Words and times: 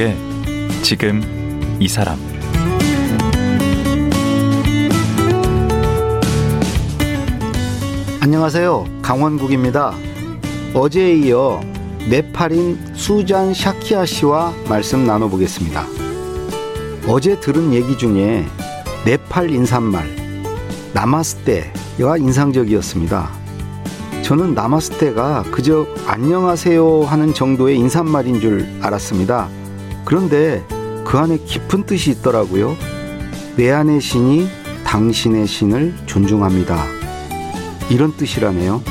강원국의 0.00 0.16
지금 0.82 1.20
이 1.78 1.86
사람 1.86 2.18
안녕하세요. 8.22 8.86
강원국입니다. 9.02 9.94
어제에 10.72 11.14
이어 11.16 11.60
네팔인 12.08 12.94
수잔 12.94 13.52
샤키아 13.52 14.06
씨와 14.06 14.54
말씀 14.68 15.06
나눠보겠습니다. 15.06 15.84
어제 17.06 17.38
들은 17.38 17.74
얘기 17.74 17.98
중에 17.98 18.46
네팔 19.04 19.50
인사말 19.50 20.08
나마스테가 20.94 22.16
인상적이었습니다. 22.18 23.30
저는 24.22 24.54
나마스테가 24.54 25.42
그저 25.50 25.86
안녕하세요 26.06 27.02
하는 27.02 27.34
정도의 27.34 27.76
인사말인 27.76 28.40
줄 28.40 28.66
알았습니다. 28.80 29.59
그런데 30.04 30.64
그 31.04 31.18
안에 31.18 31.38
깊은 31.38 31.84
뜻이 31.86 32.10
있더라고요. 32.12 32.76
내 33.56 33.70
안의 33.70 34.00
신이 34.00 34.48
당신의 34.84 35.46
신을 35.46 35.94
존중합니다. 36.06 36.84
이런 37.90 38.16
뜻이라네요. 38.16 38.82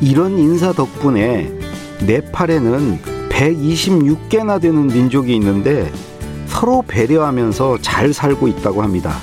이런 0.00 0.38
인사 0.38 0.72
덕분에 0.72 1.52
네팔에는 2.06 2.98
126개나 3.30 4.60
되는 4.60 4.86
민족이 4.86 5.34
있는데 5.36 5.90
서로 6.46 6.82
배려하면서 6.86 7.78
잘 7.82 8.12
살고 8.12 8.48
있다고 8.48 8.82
합니다. 8.82 9.16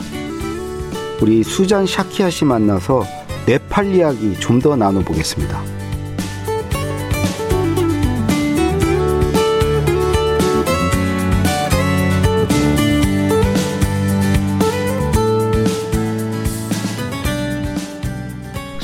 우리 1.21 1.43
수잔 1.43 1.85
샤키아 1.85 2.29
씨 2.29 2.45
만나서 2.45 3.03
네팔 3.45 3.93
이야기 3.95 4.35
좀 4.39 4.59
더 4.59 4.75
나눠보겠습니다. 4.75 5.74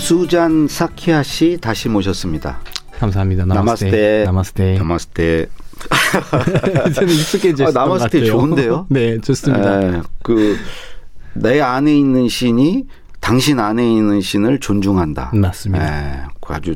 수잔 0.02 0.68
사키아 0.68 1.22
씨 1.22 1.60
다시 1.62 1.88
모셨습니다. 1.88 2.60
감사합니다. 2.98 3.46
나마스테. 3.46 4.24
나마스테. 4.26 4.78
나마스테. 4.80 5.48
저는 6.96 7.10
익숙해졌던 7.14 7.78
아, 7.78 7.86
나마스테. 7.86 8.26
좋은데요? 8.26 8.88
네, 8.90 9.20
좋습니다. 9.20 9.82
에, 9.82 10.02
그, 10.24 10.58
내 11.34 11.62
안에 11.62 11.96
있는 11.96 12.28
신이 12.28 12.86
당신 13.20 13.60
안에 13.60 13.88
있는 13.88 14.22
신을 14.22 14.60
존중한다. 14.60 15.32
맞습니다. 15.36 15.86
에, 15.86 16.24
그 16.42 16.54
아주 16.56 16.74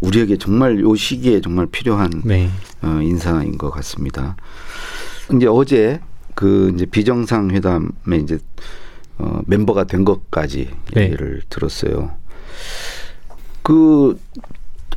우리에게 0.00 0.36
정말 0.36 0.80
요 0.80 0.96
시기에 0.96 1.40
정말 1.40 1.66
필요한 1.66 2.10
네. 2.24 2.50
어, 2.82 2.98
인사인 3.00 3.56
것 3.58 3.70
같습니다. 3.70 4.34
이제 5.34 5.46
어제 5.46 6.00
그 6.34 6.72
이제 6.74 6.84
비정상 6.84 7.52
회담에 7.52 8.16
이제 8.20 8.38
어, 9.18 9.40
멤버가 9.46 9.84
된 9.84 10.04
것까지 10.04 10.70
네. 10.94 11.02
얘기를 11.04 11.42
들었어요. 11.48 12.10
그 13.62 14.20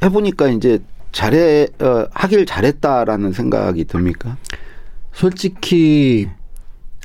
해보니까 0.04 0.50
이제 0.50 0.80
잘해 1.12 1.68
어, 1.80 2.08
하길 2.14 2.46
잘했다라는 2.46 3.32
생각이 3.34 3.86
듭니까? 3.86 4.38
솔직히 5.14 6.28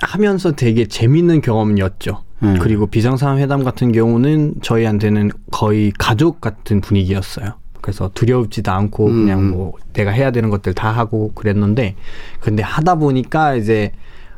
하면서 0.00 0.52
되게 0.52 0.86
재밌는 0.86 1.40
경험이었죠. 1.40 2.22
음. 2.42 2.58
그리고 2.60 2.86
비정상회담 2.86 3.62
같은 3.64 3.92
경우는 3.92 4.56
저희한테는 4.62 5.30
거의 5.50 5.92
가족 5.98 6.40
같은 6.40 6.80
분위기였어요. 6.80 7.54
그래서 7.80 8.10
두려움지도 8.14 8.70
않고 8.70 9.06
음. 9.06 9.12
그냥 9.12 9.50
뭐 9.50 9.72
내가 9.92 10.10
해야 10.10 10.30
되는 10.30 10.50
것들 10.50 10.74
다 10.74 10.90
하고 10.90 11.32
그랬는데 11.34 11.96
근데 12.40 12.62
하다 12.62 12.96
보니까 12.96 13.54
이제 13.54 13.92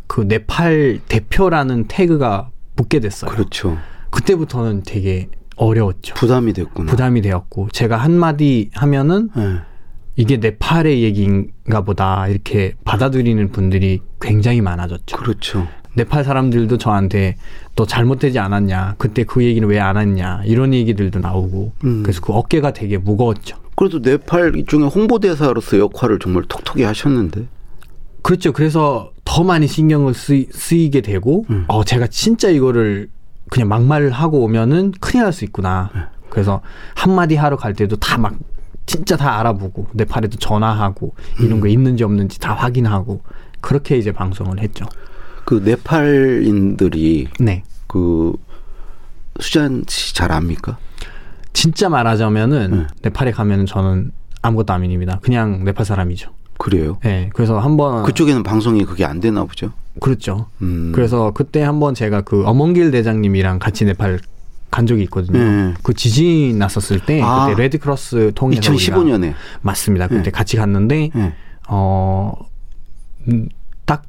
그 0.06 0.22
네팔 0.22 1.00
대표라는 1.08 1.86
태그가 1.88 2.50
붙게 2.76 3.00
됐어요. 3.00 3.30
그렇죠. 3.30 3.78
그때부터는 4.10 4.82
되게 4.84 5.28
어려웠죠. 5.56 6.14
부담이 6.14 6.52
됐구나. 6.52 6.90
부담이 6.90 7.22
되었고 7.22 7.68
제가 7.72 7.96
한 7.96 8.12
마디 8.12 8.70
하면은 8.74 9.30
예. 9.36 9.60
이게 10.16 10.36
네팔의 10.36 11.02
얘기인가 11.02 11.80
보다 11.82 12.28
이렇게 12.28 12.74
받아들이는 12.84 13.50
분들이 13.50 14.00
굉장히 14.20 14.60
많아졌죠. 14.60 15.16
그렇죠. 15.16 15.66
네팔 15.96 16.24
사람들도 16.24 16.78
저한테 16.78 17.36
너 17.76 17.86
잘못되지 17.86 18.38
않았냐 18.38 18.94
그때 18.98 19.24
그 19.24 19.44
얘기는 19.44 19.68
왜 19.68 19.78
안 19.78 19.96
했냐 19.96 20.42
이런 20.44 20.74
얘기들도 20.74 21.20
나오고 21.20 21.72
음. 21.84 22.02
그래서 22.02 22.20
그 22.20 22.32
어깨가 22.32 22.72
되게 22.72 22.98
무거웠죠. 22.98 23.56
그래도 23.76 23.98
네팔 23.98 24.64
중에 24.66 24.82
홍보대사로서 24.84 25.78
역할을 25.78 26.18
정말 26.20 26.44
톡톡히 26.48 26.82
하셨는데. 26.84 27.46
그렇죠. 28.22 28.52
그래서 28.52 29.12
더 29.24 29.42
많이 29.44 29.66
신경을 29.66 30.14
쓰이, 30.14 30.46
쓰이게 30.50 31.00
되고 31.00 31.44
음. 31.50 31.64
어 31.68 31.84
제가 31.84 32.06
진짜 32.06 32.48
이거를 32.50 33.08
그냥 33.50 33.68
막말을 33.68 34.10
하고 34.10 34.42
오면은 34.42 34.92
큰일 35.00 35.24
날 35.24 35.32
수 35.32 35.44
있구나. 35.44 35.90
네. 35.94 36.00
그래서 36.30 36.60
한마디 36.94 37.36
하러 37.36 37.56
갈 37.56 37.74
때도 37.74 37.96
다 37.96 38.18
막 38.18 38.34
진짜 38.86 39.16
다 39.16 39.38
알아보고 39.40 39.86
네팔에도 39.94 40.36
전화하고 40.38 41.14
이런 41.40 41.52
음. 41.58 41.60
거 41.60 41.68
있는지 41.68 42.04
없는지 42.04 42.38
다 42.38 42.52
확인하고 42.52 43.22
그렇게 43.62 43.96
이제 43.96 44.12
방송을 44.12 44.60
했죠. 44.60 44.84
그 45.46 45.54
네팔인들이 45.64 47.28
네. 47.40 47.62
그 47.86 48.32
수잔 49.40 49.84
씨 49.88 50.14
잘 50.14 50.32
압니까? 50.32 50.76
진짜 51.52 51.88
말하자면은 51.88 52.70
네. 52.70 52.86
네팔에 53.04 53.30
가면은 53.32 53.64
저는 53.66 54.12
아무것도 54.42 54.72
아닙니다. 54.72 55.18
그냥 55.22 55.64
네팔 55.64 55.86
사람이죠. 55.86 56.30
그래요. 56.58 56.98
네. 57.02 57.30
그래서 57.34 57.58
한번 57.58 58.04
그쪽에는 58.04 58.42
방송이 58.42 58.84
그게 58.84 59.04
안 59.04 59.20
되나 59.20 59.44
보죠. 59.44 59.72
그렇죠. 60.00 60.46
음. 60.62 60.92
그래서 60.94 61.32
그때 61.32 61.62
한번 61.62 61.94
제가 61.94 62.22
그 62.22 62.44
엄홍길 62.46 62.90
대장님이랑 62.90 63.58
같이 63.58 63.84
네팔 63.84 64.20
간 64.70 64.86
적이 64.86 65.02
있거든요. 65.04 65.38
네. 65.38 65.74
그 65.84 65.94
지진 65.94 66.58
났었을 66.58 66.98
때 67.00 67.20
아. 67.22 67.46
그때 67.46 67.62
Red 67.62 67.78
Cross 67.78 68.32
통해서 68.34 68.72
우리가 68.72 68.96
2015년에. 68.96 69.34
맞습니다. 69.62 70.08
그때 70.08 70.24
네. 70.24 70.30
같이 70.30 70.56
갔는데 70.56 71.10
예. 71.14 71.32
어딱 71.66 72.02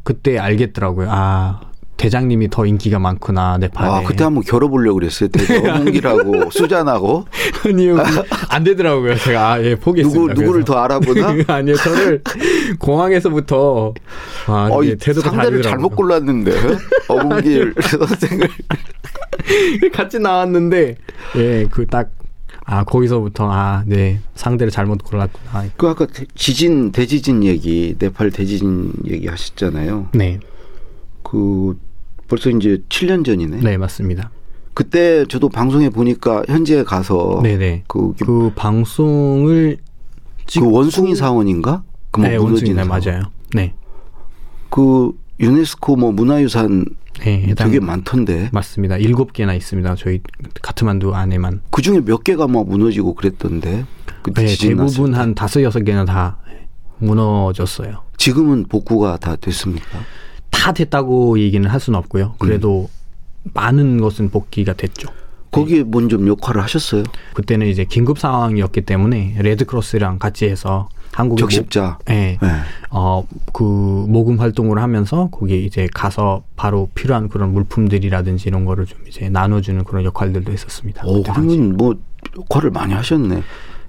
그때 0.03 0.39
알겠더라고요. 0.39 1.07
아 1.11 1.61
대장님이 1.97 2.50
더 2.50 2.66
인기가 2.66 3.00
많구나 3.00 3.57
네팔에. 3.57 3.89
아, 3.89 4.03
그때 4.03 4.23
한번 4.25 4.44
겨뤄보려고 4.44 5.00
그랬어요. 5.00 5.29
대어몽기라고 5.29 6.50
수잔하고 6.51 7.25
아니요 7.66 7.97
안 8.50 8.63
되더라고요. 8.66 9.16
제가 9.17 9.53
아, 9.53 9.61
예 9.63 9.75
포기했습니다. 9.75 10.34
누구 10.34 10.41
누구를 10.41 10.63
그래서. 10.63 10.73
더 10.73 10.79
알아보나? 10.84 11.35
아니요 11.55 11.75
저를 11.78 12.22
공항에서부터 12.79 13.94
아 14.47 14.69
어, 14.72 14.84
이게 14.84 14.95
태도가 14.95 15.29
상대를 15.31 15.61
잘못. 15.61 15.89
골랐는데 15.95 16.51
어몽길 17.07 17.73
선생을 17.79 18.50
같이 19.94 20.19
나왔는데 20.19 20.97
예그딱 21.35 22.11
아 22.66 22.84
거기서부터 22.84 23.50
아 23.51 23.84
네 23.85 24.19
상대를 24.35 24.72
잘못 24.72 25.03
골랐구나. 25.03 25.66
그 25.78 25.88
아까 25.88 26.05
대- 26.07 26.25
지진 26.35 26.91
대지진 26.91 27.44
얘기 27.44 27.95
네팔 28.00 28.31
대지진 28.31 28.91
얘기 29.07 29.28
하셨잖아요. 29.28 30.09
네, 30.13 30.39
그 31.23 31.78
벌써 32.27 32.49
이제 32.49 32.81
7년 32.89 33.23
전이네. 33.25 33.57
네 33.61 33.77
맞습니다. 33.77 34.31
그때 34.73 35.25
저도 35.27 35.47
방송에 35.49 35.89
보니까 35.89 36.43
현지에 36.47 36.83
가서 36.83 37.39
네네. 37.43 37.83
그, 37.87 38.13
그, 38.19 38.25
그 38.25 38.51
방송을 38.55 39.77
찍고 40.47 40.72
원숭이 40.72 41.16
사원인가? 41.16 41.83
그 42.11 42.22
뭐 42.22 42.27
네 42.29 42.35
원숭이 42.37 42.73
네 42.73 42.83
사원. 42.83 42.87
맞아요. 43.01 43.23
네, 43.53 43.73
그 44.69 45.11
유네스코 45.39 45.95
뭐 45.95 46.11
문화유산 46.11 46.85
네 47.19 47.53
되게 47.55 47.79
많던데 47.79 48.49
맞습니다. 48.51 48.97
일곱 48.97 49.31
개나 49.33 49.53
있습니다. 49.53 49.95
저희 49.95 50.19
카트만두 50.61 51.13
안에만. 51.16 51.61
그 51.71 51.81
중에 51.81 52.01
몇 52.03 52.23
개가 52.23 52.47
막 52.47 52.67
무너지고 52.67 53.13
그랬던데. 53.16 53.85
그때 54.21 54.45
네, 54.45 54.55
대부분 54.57 55.11
때. 55.11 55.17
한 55.17 55.35
다섯 55.35 55.61
여섯 55.61 55.83
개나 55.83 56.03
다 56.03 56.37
무너졌어요. 56.97 58.03
지금은 58.17 58.66
복구가 58.67 59.17
다 59.17 59.35
됐습니까? 59.35 59.99
다 60.55 60.72
됐다고 60.72 61.40
얘기는 61.40 61.69
할 61.69 61.79
수는 61.79 61.99
없고요. 61.99 62.35
그래도 62.40 62.90
음. 63.43 63.52
많은 63.53 64.02
것은 64.02 64.29
복귀가 64.31 64.73
됐죠. 64.73 65.09
거기에 65.52 65.84
뭔좀 65.84 66.28
역할을 66.28 66.61
하셨어요? 66.63 67.03
그때는 67.34 67.67
이제 67.67 67.85
긴급 67.85 68.19
상황이었기 68.19 68.81
때문에 68.81 69.35
레드크로스랑 69.40 70.19
같이 70.19 70.46
해서 70.46 70.90
한국의 71.13 71.43
적십자. 71.43 71.99
모, 72.05 72.13
예, 72.13 72.37
네. 72.41 72.49
어, 72.90 73.25
그 73.53 73.63
모금 73.63 74.40
활동을 74.40 74.79
하면서 74.79 75.29
거기 75.31 75.66
이제 75.66 75.87
가서 75.93 76.43
바로 76.57 76.90
필요한 76.93 77.29
그런 77.29 77.53
물품들이라든지 77.53 78.49
이런 78.49 78.66
거를 78.66 78.85
좀 78.85 78.99
이제 79.07 79.29
나눠주는 79.29 79.81
그런 79.85 80.03
역할들도 80.03 80.52
했었습니다. 80.52 81.05
오. 81.05 81.23
그러면 81.23 81.78
뭐 81.78 81.96
역할을 82.37 82.72
많이 82.72 82.93
하셨네. 82.93 83.41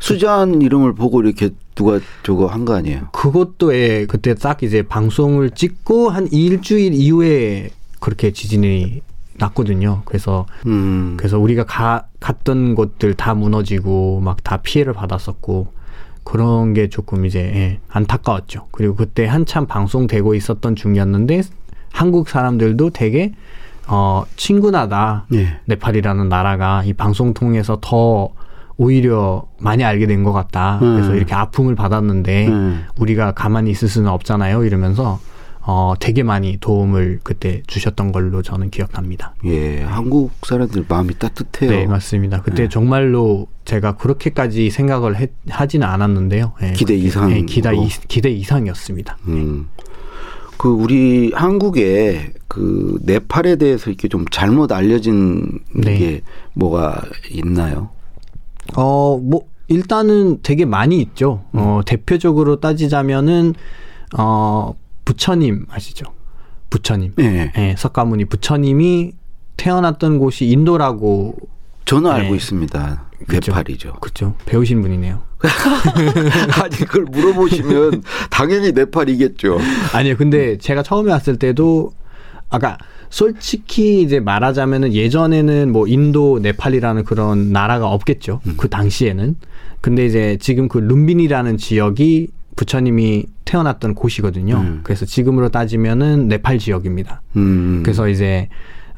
수잔 0.07 0.63
이름을 0.63 0.95
보고 0.95 1.21
이렇게 1.23 1.51
누가 1.75 2.01
저거 2.23 2.47
한 2.47 2.65
거 2.65 2.75
아니에요? 2.75 3.09
그것도 3.13 3.75
예, 3.75 4.07
그때 4.07 4.35
딱 4.35 4.63
이제 4.63 4.83
방송을 4.83 5.51
찍고 5.51 6.11
한 6.11 6.29
일주일 6.31 6.95
이후에 6.95 7.71
그렇게 8.01 8.31
지진이 8.33 9.03
났거든요. 9.39 10.03
그래서 10.07 10.47
음. 10.67 11.15
그래서 11.19 11.39
우리가 11.39 11.65
가, 11.65 12.07
갔던 12.21 12.75
곳들 12.75 13.15
다 13.15 13.35
무너지고 13.35 14.21
막 14.21 14.39
다 14.43 14.59
피해를 14.59 14.93
받았었고 14.95 15.69
그런 16.25 16.73
게 16.73 16.89
조금 16.89 17.27
이제 17.27 17.41
예, 17.41 17.79
안타까웠죠. 17.89 18.69
그리고 18.73 18.97
그때 18.97 19.27
한참 19.27 19.67
방송되고 19.67 20.35
있었던 20.35 20.75
중이었는데 20.77 21.43
한국 21.93 22.29
사람들도 22.29 22.91
되게 22.91 23.33
어 23.89 24.25
친근하다. 24.37 25.27
예. 25.35 25.61
네팔이라는 25.67 26.29
나라가 26.29 26.83
이 26.85 26.93
방송 26.93 27.33
통해서 27.35 27.79
더 27.81 28.31
오히려 28.79 29.47
많이 29.59 29.85
알게 29.85 30.07
된 30.07 30.23
것 30.25 30.33
같다. 30.33 30.79
그래서 30.81 31.11
음. 31.11 31.17
이렇게 31.17 31.35
아픔을 31.35 31.75
받았는데 31.75 32.49
음. 32.49 32.85
우리가 32.99 33.33
가만히 33.33 33.71
있을 33.71 33.89
수는 33.89 34.11
없잖아요. 34.11 34.65
이러면서 34.65 35.19
어 35.69 35.95
되게 35.99 36.23
많이 36.23 36.59
도움을 36.61 37.21
그때 37.25 37.63
주셨던 37.67 38.13
걸로 38.13 38.41
저는 38.43 38.71
기억합니다. 38.71 39.35
예, 39.47 39.83
한국 39.83 40.31
사람들 40.43 40.85
마음이 40.89 41.15
따뜻해요. 41.19 41.71
네, 41.71 41.87
맞습니다. 41.87 42.41
그때 42.43 42.65
네. 42.65 42.69
정말로 42.69 43.49
제가 43.65 43.97
그렇게까지 43.97 44.71
생각을 44.71 45.17
했- 45.17 45.33
하지는 45.49 45.87
않았는데요. 45.89 46.53
예, 46.63 46.67
기대 46.73 46.95
그때, 46.95 47.07
이상으로. 47.07 47.37
예, 47.37 47.43
기대, 47.43 47.75
이, 47.75 47.89
기대 48.07 48.31
이상이었습니다. 48.31 49.19
음. 49.27 49.69
그 50.57 50.69
우리 50.69 51.33
한국에 51.35 52.33
그 52.49 52.99
네팔에 53.03 53.57
대해서 53.57 53.91
이렇게 53.91 54.09
좀 54.09 54.25
잘못 54.31 54.71
알려진 54.73 55.59
네. 55.75 55.99
게 55.99 56.21
뭐가 56.55 57.03
있나요? 57.31 57.91
어, 58.75 59.19
뭐, 59.19 59.43
일단은 59.69 60.41
되게 60.43 60.65
많이 60.65 61.01
있죠. 61.01 61.45
어, 61.53 61.81
대표적으로 61.85 62.61
따지자면은, 62.61 63.55
어, 64.17 64.75
부처님 65.05 65.67
아시죠? 65.71 66.07
부처님. 66.71 67.15
예. 67.21 67.53
예, 67.57 67.75
석가모니 67.77 68.27
부처님이 68.27 69.13
태어났던 69.57 70.19
곳이 70.19 70.47
인도라고, 70.47 71.37
저는 71.85 72.11
네. 72.11 72.17
알고 72.17 72.35
있습니다. 72.35 73.07
그쵸. 73.27 73.53
네팔이죠. 73.53 73.95
그죠? 74.01 74.35
배우신 74.45 74.83
분이네요. 74.83 75.23
아니 76.63 76.77
그걸 76.77 77.05
물어보시면 77.05 78.03
당연히 78.31 78.73
네팔이겠죠. 78.73 79.59
아니요, 79.95 80.17
근데 80.17 80.59
제가 80.59 80.83
처음에 80.83 81.13
왔을 81.13 81.39
때도, 81.39 81.93
아까, 82.49 82.79
솔직히 83.11 84.03
이제 84.03 84.21
말하자면은 84.21 84.93
예전에는 84.93 85.73
뭐 85.73 85.87
인도, 85.87 86.39
네팔이라는 86.41 87.05
그런 87.05 87.53
나라가 87.53 87.91
없겠죠. 87.91 88.41
그 88.57 88.69
당시에는. 88.69 89.37
근데 89.81 90.07
이제 90.07 90.37
지금 90.41 90.69
그 90.69 90.79
룸빈이라는 90.79 91.59
지역이 91.59 92.29
부처님이 92.57 93.27
태어났던 93.45 93.95
곳이거든요. 93.95 94.57
음. 94.57 94.81
그래서 94.83 95.05
지금으로 95.05 95.51
따지면은 95.51 96.27
네팔 96.29 96.59
지역입니다. 96.59 97.23
음. 97.37 97.83
그래서 97.85 98.09
이제 98.09 98.49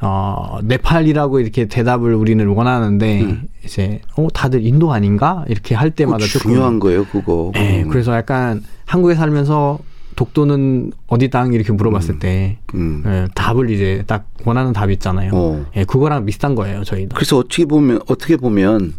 어 0.01 0.59
네팔이라고 0.63 1.41
이렇게 1.41 1.65
대답을 1.65 2.13
우리는 2.13 2.47
원하는데 2.47 3.37
이제 3.65 3.99
어 4.15 4.29
다들 4.33 4.65
인도 4.65 4.93
아닌가 4.93 5.43
이렇게 5.49 5.75
할 5.75 5.91
때마다 5.91 6.25
중요한 6.25 6.79
거예요, 6.79 7.05
그거. 7.05 7.51
예, 7.57 7.83
음. 7.83 7.89
그래서 7.89 8.15
약간 8.15 8.63
한국에 8.85 9.15
살면서 9.15 9.79
독도는 10.19 10.91
어디 11.07 11.29
땅 11.29 11.53
이렇게 11.53 11.71
물어봤을 11.71 12.19
때 12.19 12.57
음. 12.75 13.03
예, 13.05 13.27
답을 13.35 13.69
이제 13.69 14.03
딱 14.05 14.27
원하는 14.43 14.73
답이 14.73 14.91
있잖아요. 14.93 15.31
어. 15.33 15.65
예, 15.77 15.85
그거랑 15.85 16.25
비슷한 16.25 16.55
거예요, 16.55 16.83
저희도. 16.83 17.15
그래서 17.15 17.37
어떻게 17.37 17.63
보면 17.63 18.01
어떻게 18.07 18.35
보면 18.35 18.95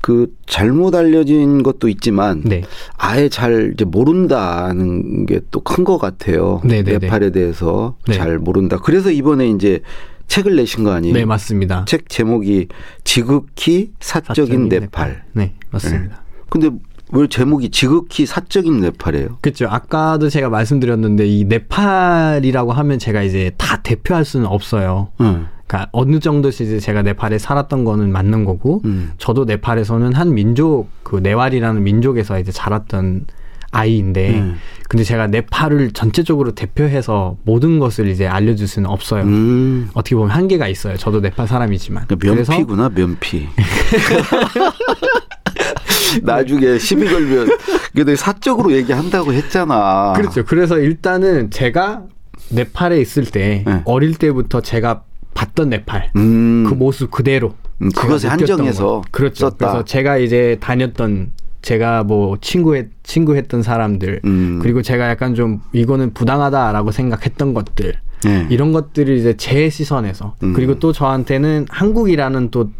그 0.00 0.34
잘못 0.46 0.96
알려진 0.96 1.62
것도 1.62 1.88
있지만 1.88 2.42
네. 2.44 2.62
아예 2.96 3.28
잘 3.28 3.70
이제 3.74 3.84
모른다는 3.84 5.26
게 5.26 5.40
또 5.52 5.60
큰 5.60 5.84
것 5.84 5.98
같아요. 5.98 6.60
네네네. 6.64 6.98
네팔에 6.98 7.30
대해서 7.30 7.94
네. 8.08 8.14
잘 8.14 8.38
모른다. 8.40 8.76
그래서 8.82 9.12
이번에 9.12 9.48
이제 9.50 9.80
책을 10.26 10.56
내신 10.56 10.82
거 10.82 10.90
아니에요? 10.92 11.14
네, 11.14 11.24
맞습니다. 11.24 11.84
책 11.86 12.08
제목이 12.08 12.66
지극히 13.04 13.92
사적인, 14.00 14.68
네팔. 14.68 15.22
네, 15.34 15.52
맞습니다. 15.70 16.22
근데 16.50 16.70
왜 17.12 17.26
제목이 17.28 17.70
지극히 17.70 18.26
사적인 18.26 18.80
네팔이에요? 18.80 19.38
그렇죠. 19.40 19.66
아까도 19.68 20.28
제가 20.28 20.48
말씀드렸는데 20.48 21.26
이 21.26 21.44
네팔이라고 21.44 22.72
하면 22.72 22.98
제가 22.98 23.22
이제 23.22 23.52
다 23.56 23.82
대표할 23.82 24.24
수는 24.24 24.46
없어요. 24.46 25.08
응. 25.20 25.46
그러니까 25.66 25.90
어느 25.92 26.20
정도씩 26.20 26.66
이제 26.66 26.80
제가 26.80 27.02
네팔에 27.02 27.38
살았던 27.38 27.84
거는 27.84 28.12
맞는 28.12 28.44
거고 28.44 28.82
음. 28.84 29.12
저도 29.18 29.44
네팔에서는 29.44 30.14
한 30.14 30.34
민족 30.34 30.88
그 31.02 31.16
네왈이라는 31.16 31.82
민족에서 31.82 32.38
이제 32.38 32.52
자랐던 32.52 33.26
아이인데 33.70 34.38
음. 34.38 34.56
근데 34.88 35.02
제가 35.02 35.26
네팔을 35.26 35.92
전체적으로 35.92 36.52
대표해서 36.52 37.36
모든 37.44 37.80
것을 37.80 38.08
이제 38.08 38.26
알려줄 38.26 38.68
수는 38.68 38.88
없어요. 38.88 39.24
음. 39.24 39.90
어떻게 39.94 40.14
보면 40.14 40.30
한계가 40.30 40.68
있어요. 40.68 40.96
저도 40.96 41.20
네팔 41.20 41.48
사람이지만. 41.48 42.06
그러니까 42.06 42.34
면피구나 42.34 42.90
면피. 42.90 43.48
나중에 46.22 46.78
시비 46.78 47.08
걸면 47.08 47.48
근데 47.94 48.16
사적으로 48.16 48.72
얘기한다고 48.72 49.32
했잖아. 49.32 50.12
그렇죠. 50.16 50.44
그래서 50.44 50.78
일단은 50.78 51.50
제가 51.50 52.02
네팔에 52.50 53.00
있을 53.00 53.24
때 53.24 53.64
네. 53.66 53.82
어릴 53.84 54.14
때부터 54.16 54.60
제가 54.60 55.02
봤던 55.34 55.70
네팔 55.70 56.12
음. 56.16 56.66
그 56.68 56.74
모습 56.74 57.10
그대로 57.10 57.54
음, 57.82 57.90
그것에 57.90 58.28
한정해서 58.28 58.86
거. 58.86 59.02
그렇죠. 59.10 59.46
썼다. 59.46 59.56
그래서 59.56 59.84
제가 59.84 60.18
이제 60.18 60.56
다녔던 60.60 61.32
제가 61.62 62.04
뭐 62.04 62.36
친구했 62.40 62.88
친구했던 63.02 63.62
사람들 63.62 64.20
음. 64.24 64.58
그리고 64.62 64.82
제가 64.82 65.08
약간 65.08 65.34
좀 65.34 65.60
이거는 65.72 66.12
부당하다라고 66.12 66.90
생각했던 66.90 67.54
것들 67.54 67.94
네. 68.24 68.46
이런 68.50 68.72
것들을 68.72 69.16
이제 69.16 69.34
제 69.36 69.70
시선에서 69.70 70.36
음. 70.42 70.52
그리고 70.52 70.78
또 70.78 70.92
저한테는 70.92 71.66
한국이라는 71.70 72.50
또 72.50 72.70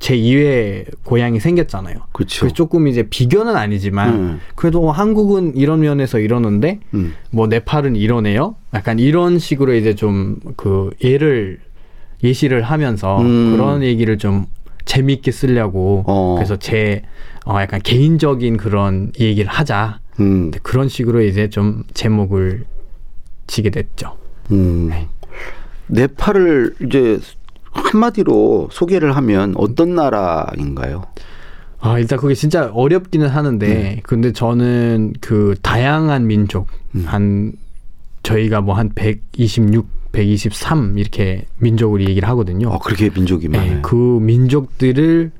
제 0.00 0.16
2의 0.16 0.86
고향이 1.04 1.38
생겼잖아요. 1.38 1.98
그렇죠. 2.12 2.50
조금 2.50 2.88
이제 2.88 3.04
비교는 3.04 3.54
아니지만 3.54 4.14
음. 4.14 4.40
그래도 4.56 4.90
한국은 4.90 5.56
이런 5.56 5.80
면에서 5.80 6.18
이러는데 6.18 6.80
음. 6.94 7.14
뭐 7.30 7.46
네팔은 7.46 7.94
이러네요. 7.94 8.56
약간 8.74 8.98
이런 8.98 9.38
식으로 9.38 9.74
이제 9.74 9.94
좀 9.94 10.40
그 10.56 10.90
예를 11.02 11.58
예시를 12.22 12.62
하면서 12.62 13.20
음. 13.20 13.52
그런 13.52 13.82
얘기를 13.82 14.18
좀 14.18 14.46
재미있게 14.84 15.30
쓰려고 15.30 16.04
어. 16.06 16.34
그래서 16.36 16.56
제 16.56 17.02
어, 17.46 17.58
약간 17.60 17.80
개인적인 17.82 18.56
그런 18.56 19.12
얘기를 19.18 19.50
하자. 19.50 20.00
음. 20.18 20.50
그런 20.62 20.88
식으로 20.88 21.22
이제 21.22 21.48
좀 21.48 21.84
제목을 21.94 22.64
지게 23.46 23.70
됐죠. 23.70 24.16
음. 24.50 24.88
네. 24.90 25.08
네팔을 25.86 26.74
이제 26.86 27.18
한마디로 27.72 28.68
소개를 28.72 29.16
하면 29.16 29.54
어떤 29.56 29.94
나라인가요? 29.94 31.04
아, 31.80 31.98
일단 31.98 32.18
그게 32.18 32.34
진짜 32.34 32.70
어렵기는 32.74 33.26
하는데, 33.26 33.66
네. 33.66 34.00
근데 34.02 34.32
저는 34.32 35.14
그 35.20 35.54
다양한 35.62 36.26
민족, 36.26 36.66
음. 36.94 37.04
한, 37.06 37.52
저희가 38.22 38.60
뭐 38.60 38.74
한 38.74 38.90
126, 38.94 39.86
123 40.12 40.98
이렇게 40.98 41.46
민족을 41.58 42.06
얘기를 42.06 42.28
하거든요. 42.28 42.68
어, 42.68 42.78
그렇게 42.78 43.08
민족이 43.08 43.48
네, 43.48 43.58
많아요. 43.58 43.82
그 43.82 43.94
민족들을 43.94 45.30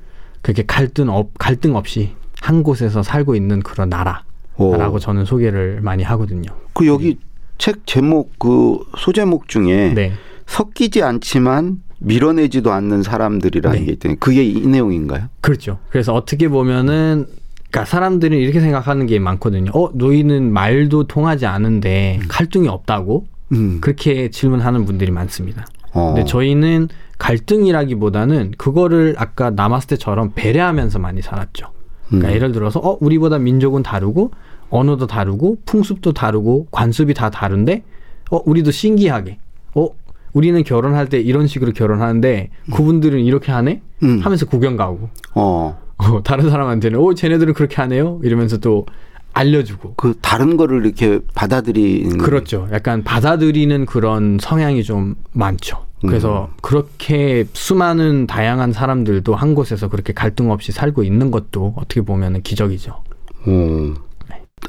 그렇게 0.41 0.63
갈등, 0.65 1.09
없, 1.09 1.29
갈등 1.37 1.75
없이 1.75 2.15
한 2.39 2.63
곳에서 2.63 3.03
살고 3.03 3.35
있는 3.35 3.59
그런 3.59 3.89
나라라고 3.89 4.23
오. 4.57 4.99
저는 4.99 5.25
소개를 5.25 5.81
많이 5.81 6.01
하거든요. 6.03 6.49
그 6.73 6.87
여기 6.87 7.19
책 7.59 7.85
제목 7.85 8.39
그 8.39 8.79
소제목 8.97 9.47
중에 9.47 9.93
네. 9.93 10.13
섞이지 10.47 11.03
않지만 11.03 11.83
밀어내지도 12.01 12.71
않는 12.71 13.03
사람들이라는 13.03 13.79
네. 13.79 13.85
게 13.85 13.91
있더니 13.93 14.19
그게 14.19 14.43
이 14.43 14.65
내용인가요? 14.65 15.27
그렇죠. 15.41 15.79
그래서 15.89 16.13
어떻게 16.13 16.47
보면은 16.49 17.27
그러니까 17.69 17.85
사람들은 17.85 18.37
이렇게 18.37 18.59
생각하는 18.59 19.05
게 19.05 19.19
많거든요. 19.19 19.71
어, 19.73 19.91
너희는 19.93 20.51
말도 20.51 21.05
통하지 21.07 21.45
않은데 21.45 22.19
갈등이 22.27 22.67
없다고? 22.67 23.27
음. 23.53 23.79
그렇게 23.81 24.29
질문하는 24.29 24.85
분들이 24.85 25.11
많습니다. 25.11 25.65
어. 25.93 26.13
근데 26.13 26.25
저희는 26.25 26.89
갈등이라기보다는 27.17 28.53
그거를 28.57 29.15
아까 29.17 29.51
남았을 29.51 29.89
때처럼 29.89 30.31
배려하면서 30.35 30.99
많이 30.99 31.21
살았죠. 31.21 31.67
그러니까 32.07 32.29
음. 32.29 32.33
예를 32.33 32.51
들어서 32.51 32.79
어 32.79 32.97
우리보다 32.99 33.37
민족은 33.37 33.83
다르고 33.83 34.31
언어도 34.69 35.05
다르고 35.05 35.59
풍습도 35.65 36.13
다르고 36.13 36.67
관습이 36.71 37.13
다 37.13 37.29
다른데 37.29 37.83
어 38.31 38.41
우리도 38.45 38.71
신기하게 38.71 39.37
어 39.75 39.87
우리는 40.33 40.63
결혼할 40.63 41.07
때 41.07 41.19
이런 41.19 41.47
식으로 41.47 41.71
결혼하는데 41.71 42.49
그분들은 42.73 43.19
이렇게 43.19 43.51
하네 43.51 43.81
음. 44.03 44.19
하면서 44.19 44.45
구경 44.45 44.75
가고 44.75 45.09
어. 45.35 45.77
어, 45.97 46.23
다른 46.23 46.49
사람한테는 46.49 46.99
어 46.99 47.13
쟤네들은 47.13 47.53
그렇게 47.53 47.75
하네요 47.77 48.19
이러면서 48.23 48.57
또 48.57 48.85
알려주고 49.33 49.93
그 49.95 50.15
다른 50.21 50.57
거를 50.57 50.85
이렇게 50.85 51.19
받아들이는 51.33 52.17
그렇죠. 52.17 52.67
약간 52.71 53.03
받아들이는 53.03 53.85
그런 53.85 54.37
성향이 54.41 54.83
좀 54.83 55.15
많죠. 55.31 55.85
그래서 56.01 56.49
음. 56.51 56.57
그렇게 56.61 57.45
수많은 57.53 58.27
다양한 58.27 58.73
사람들도 58.73 59.35
한 59.35 59.53
곳에서 59.53 59.87
그렇게 59.87 60.13
갈등 60.13 60.51
없이 60.51 60.71
살고 60.71 61.03
있는 61.03 61.31
것도 61.31 61.75
어떻게 61.77 62.01
보면 62.01 62.41
기적이죠. 62.41 63.03
어. 63.45 63.93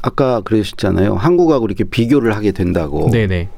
아까 0.01 0.41
그러셨잖아요. 0.41 1.15
한국하고 1.15 1.65
이렇게 1.65 1.83
비교를 1.83 2.35
하게 2.35 2.51
된다고. 2.51 3.09
네네. 3.09 3.49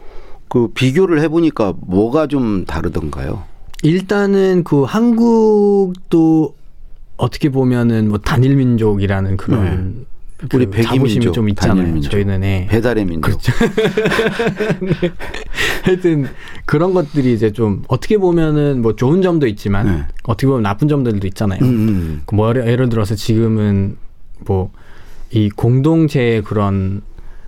그 0.55 0.69
비교를 0.69 1.19
해보니까 1.19 1.73
뭐가 1.81 2.27
좀 2.27 2.63
다르던가요? 2.63 3.43
일단은 3.83 4.63
그 4.63 4.83
한국도 4.83 6.55
어떻게 7.17 7.49
보면은 7.49 8.07
뭐 8.07 8.19
단일 8.19 8.55
민족이라는 8.55 9.35
그런 9.35 10.05
우리 10.53 10.65
그 10.67 10.81
자부심이 10.81 11.25
백이민족, 11.25 11.33
좀 11.33 11.49
있잖아요. 11.49 11.99
저희는 11.99 12.43
예. 12.45 12.67
배달의 12.69 13.03
민족. 13.03 13.21
그렇죠. 13.27 13.51
하여튼 15.83 16.27
그런 16.65 16.93
것들이 16.93 17.33
이제 17.33 17.51
좀 17.51 17.83
어떻게 17.89 18.17
보면은 18.17 18.81
뭐 18.81 18.95
좋은 18.95 19.21
점도 19.21 19.47
있지만 19.47 19.85
네. 19.85 20.03
어떻게 20.23 20.47
보면 20.47 20.63
나쁜 20.63 20.87
점들도 20.87 21.27
있잖아요. 21.27 21.59
음, 21.63 21.67
음. 21.67 22.21
그뭐 22.25 22.47
예를, 22.49 22.67
예를 22.67 22.87
들어서 22.87 23.13
지금은 23.13 23.97
뭐 24.45 24.71
이 25.31 25.49
공동체의 25.49 26.43
그런 26.43 27.01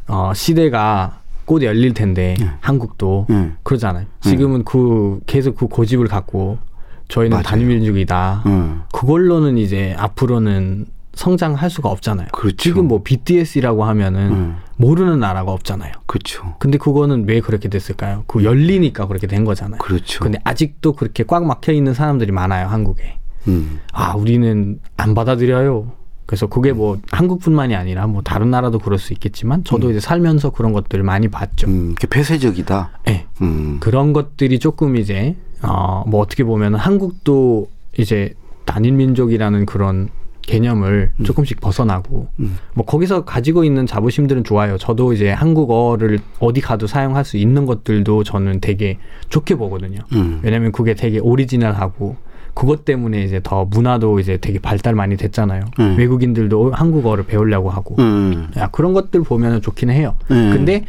어 0.07 0.33
시대가 0.33 1.16
곧 1.47 1.63
열릴 1.63 1.93
텐데 1.93 2.35
네. 2.37 2.49
한국도 2.59 3.25
네. 3.29 3.53
그러잖아요. 3.63 4.05
지금은 4.19 4.65
그 4.65 5.21
계속 5.25 5.55
그 5.55 5.67
고집을 5.67 6.07
갖고 6.07 6.59
저희는. 7.07 7.41
단일민족이다. 7.41 8.43
어. 8.45 8.85
그걸로는 8.93 9.57
이제 9.57 9.95
앞으로는 9.97 10.87
성장할 11.13 11.69
수가 11.69 11.89
없잖아요. 11.89 12.27
그렇죠. 12.33 12.57
지금 12.57 12.89
뭐 12.89 13.01
BTS라고 13.01 13.85
하면은 13.85 14.31
음. 14.31 14.55
모르는 14.75 15.21
나라가 15.21 15.53
없잖아요. 15.53 15.93
그렇죠. 16.05 16.55
근데 16.59 16.77
그거는 16.77 17.25
왜 17.27 17.39
그렇게 17.39 17.69
됐을까요? 17.69 18.25
그 18.27 18.43
열리니까 18.43 19.07
그렇게 19.07 19.25
된 19.25 19.45
거잖아요. 19.45 19.79
그렇죠. 19.79 20.19
근데 20.23 20.39
아직도 20.43 20.93
그렇게 20.93 21.23
꽉 21.23 21.45
막혀 21.45 21.71
있는 21.71 21.93
사람들이 21.93 22.33
많아요, 22.33 22.67
한국에. 22.67 23.17
음. 23.47 23.79
아, 23.93 24.15
우리는 24.15 24.79
안 24.97 25.15
받아들여요. 25.15 25.93
그래서 26.27 26.45
그게 26.45 26.73
뭐 26.73 26.99
한국뿐만이 27.09 27.73
아니라 27.73 28.05
뭐 28.05 28.21
다른 28.21 28.51
나라도 28.51 28.79
그럴 28.79 28.99
수 28.99 29.13
있겠지만 29.13 29.63
저도 29.63 29.89
이제 29.89 30.01
살면서 30.01 30.51
그런 30.51 30.73
것들을 30.73 31.03
많이 31.03 31.29
봤죠. 31.29 31.67
음, 31.67 31.93
이게 31.93 32.05
폐쇄적이다. 32.05 32.99
네. 33.05 33.25
음. 33.41 33.77
그런 33.79 34.11
것들이 34.11 34.59
조금 34.59 34.97
이제 34.97 35.35
어뭐 35.63 36.19
어떻게 36.19 36.43
보면 36.43 36.75
한국도 36.75 37.69
이제 37.97 38.33
단일 38.65 38.91
민족이라는 38.91 39.65
그런 39.65 40.09
개념을 40.41 41.11
조금씩 41.23 41.61
벗어나고 41.61 42.27
음. 42.39 42.57
뭐 42.73 42.85
거기서 42.85 43.23
가지고 43.25 43.63
있는 43.63 43.85
자부심들은 43.85 44.43
좋아요. 44.43 44.77
저도 44.77 45.13
이제 45.13 45.29
한국어를 45.31 46.19
어디 46.39 46.61
가도 46.61 46.87
사용할 46.87 47.23
수 47.25 47.37
있는 47.37 47.65
것들도 47.65 48.23
저는 48.23 48.59
되게 48.59 48.97
좋게 49.29 49.55
보거든요. 49.55 49.99
음. 50.13 50.41
왜냐면 50.43 50.71
그게 50.73 50.93
되게 50.93 51.19
오리지널하고 51.19 52.17
그것 52.57 52.85
때문에 52.85 53.21
이제 53.21 53.39
더 53.43 53.65
문화도 53.65 54.19
이제 54.19 54.37
되게 54.37 54.57
발달 54.57 54.95
많이 54.95 55.15
됐잖아요. 55.15 55.65
음. 55.79 55.95
외국인들도 55.95 56.71
한국어를 56.71 57.27
배우려고 57.27 57.69
하고 57.69 57.95
음. 57.99 58.47
야, 58.57 58.67
그런 58.71 58.93
것들 58.93 59.21
보면 59.21 59.61
좋기는 59.61 59.93
해요. 59.93 60.15
음. 60.31 60.49
근데 60.51 60.83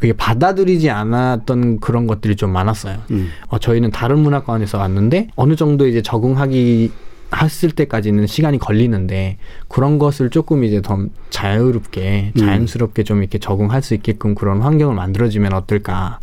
그게 0.00 0.14
받아들이지 0.14 0.88
않았던 0.88 1.80
그런 1.80 2.06
것들이 2.06 2.36
좀 2.36 2.50
많았어요. 2.54 3.00
음. 3.10 3.28
어, 3.48 3.58
저희는 3.58 3.90
다른 3.90 4.20
문화권에서 4.20 4.78
왔는데 4.78 5.28
어느 5.36 5.56
정도 5.56 5.86
이제 5.86 6.00
적응하기 6.00 6.90
했을 7.36 7.70
때까지는 7.72 8.26
시간이 8.26 8.58
걸리는데 8.58 9.36
그런 9.68 9.98
것을 9.98 10.30
조금 10.30 10.64
이제 10.64 10.80
더 10.80 10.98
자유롭게 11.28 12.32
음. 12.34 12.40
자연스럽게 12.40 13.02
좀 13.02 13.18
이렇게 13.18 13.36
적응할 13.36 13.82
수 13.82 13.92
있게끔 13.92 14.34
그런 14.34 14.62
환경을 14.62 14.94
만들어주면 14.94 15.52
어떨까. 15.52 16.18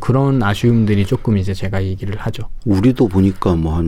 그런 0.00 0.42
아쉬움들이 0.42 1.06
조금 1.06 1.38
이제 1.38 1.54
제가 1.54 1.84
얘기를 1.84 2.16
하죠. 2.18 2.48
우리도 2.64 3.08
보니까 3.08 3.54
뭐 3.54 3.76
한 3.76 3.86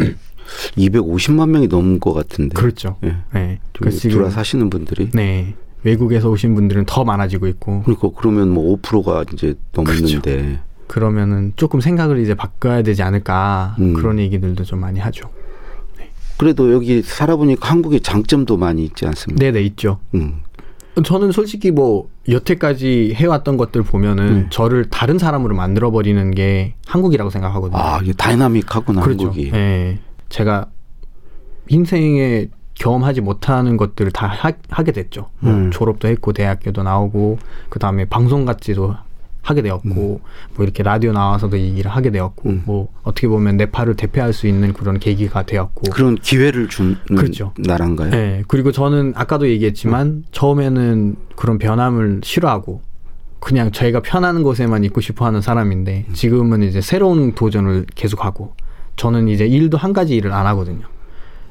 250만 0.76 1.48
명이 1.50 1.68
넘은 1.68 2.00
것 2.00 2.12
같은데. 2.12 2.54
그렇죠. 2.54 2.96
예. 3.04 3.16
네. 3.32 3.60
좀 3.72 3.80
그래서 3.80 3.98
지금 3.98 4.18
들어 4.18 4.30
사시는 4.30 4.70
분들이. 4.70 5.10
네 5.10 5.54
외국에서 5.84 6.28
오신 6.28 6.54
분들은 6.54 6.84
더 6.86 7.04
많아지고 7.04 7.46
있고 7.48 7.82
그러니까 7.82 8.08
그러면 8.16 8.50
뭐 8.50 8.76
5%가 8.80 9.24
이제 9.32 9.54
넘는데. 9.72 10.60
그러면은 10.86 11.52
조금 11.56 11.80
생각을 11.80 12.18
이제 12.18 12.34
바꿔야 12.34 12.82
되지 12.82 13.02
않을까 13.02 13.76
음. 13.78 13.92
그런 13.92 14.18
얘기들도 14.18 14.64
좀 14.64 14.80
많이 14.80 14.98
하죠. 14.98 15.28
그래도 16.38 16.72
여기 16.72 17.02
살아보니까 17.02 17.68
한국의 17.68 18.00
장점도 18.00 18.56
많이 18.56 18.84
있지 18.84 19.06
않습니까? 19.06 19.44
네네 19.44 19.60
있죠. 19.62 19.98
음. 20.14 20.40
저는 21.04 21.32
솔직히 21.32 21.70
뭐 21.70 22.08
여태까지 22.28 23.12
해왔던 23.14 23.56
것들 23.56 23.82
보면은 23.82 24.28
음. 24.28 24.46
저를 24.50 24.88
다른 24.88 25.18
사람으로 25.18 25.54
만들어 25.54 25.90
버리는 25.90 26.30
게 26.32 26.74
한국이라고 26.86 27.30
생각하거든요. 27.30 27.78
아, 27.78 28.00
이게 28.02 28.12
다이나믹하구나, 28.12 29.02
그렇죠. 29.02 29.26
한국이. 29.26 29.50
예. 29.52 29.98
제가 30.28 30.66
인생에 31.68 32.48
경험하지 32.74 33.20
못하는 33.20 33.76
것들을 33.76 34.12
다 34.12 34.26
하, 34.26 34.82
게 34.82 34.92
됐죠. 34.92 35.30
뭐 35.40 35.52
음. 35.52 35.70
졸업도 35.70 36.08
했고 36.08 36.32
대학교도 36.32 36.82
나오고 36.82 37.38
그 37.68 37.78
다음에 37.78 38.04
방송 38.04 38.44
같지도 38.44 38.94
하게 39.42 39.62
되었고 39.62 40.20
뭐 40.54 40.64
이렇게 40.64 40.82
라디오 40.82 41.12
나와서도 41.12 41.56
이 41.56 41.70
일을 41.78 41.90
하게 41.90 42.10
되었고 42.10 42.48
음. 42.50 42.62
뭐 42.66 42.88
어떻게 43.02 43.26
보면 43.28 43.56
네팔을 43.56 43.94
대표할 43.94 44.32
수 44.32 44.46
있는 44.46 44.72
그런 44.72 44.98
계기가 44.98 45.44
되었고 45.44 45.90
그런 45.90 46.16
기회를 46.16 46.68
주는 46.68 46.96
그렇죠. 47.06 47.52
나라인가요? 47.58 48.10
네. 48.10 48.42
그리고 48.46 48.72
저는 48.72 49.14
아까도 49.16 49.48
얘기했지만 49.48 50.24
처음에는 50.32 51.16
그런 51.34 51.58
변함을 51.58 52.20
싫어하고 52.22 52.82
그냥 53.40 53.72
저희가 53.72 54.00
편한 54.00 54.42
곳에만 54.42 54.84
있고 54.84 55.00
싶어 55.00 55.24
하는 55.24 55.40
사람인데 55.40 56.06
지금은 56.12 56.62
이제 56.62 56.80
새로운 56.80 57.32
도전을 57.32 57.86
계속하고 57.94 58.54
저는 58.98 59.28
이제 59.28 59.46
일도 59.46 59.78
한 59.78 59.92
가지 59.94 60.14
일을 60.16 60.32
안 60.32 60.46
하거든요. 60.48 60.84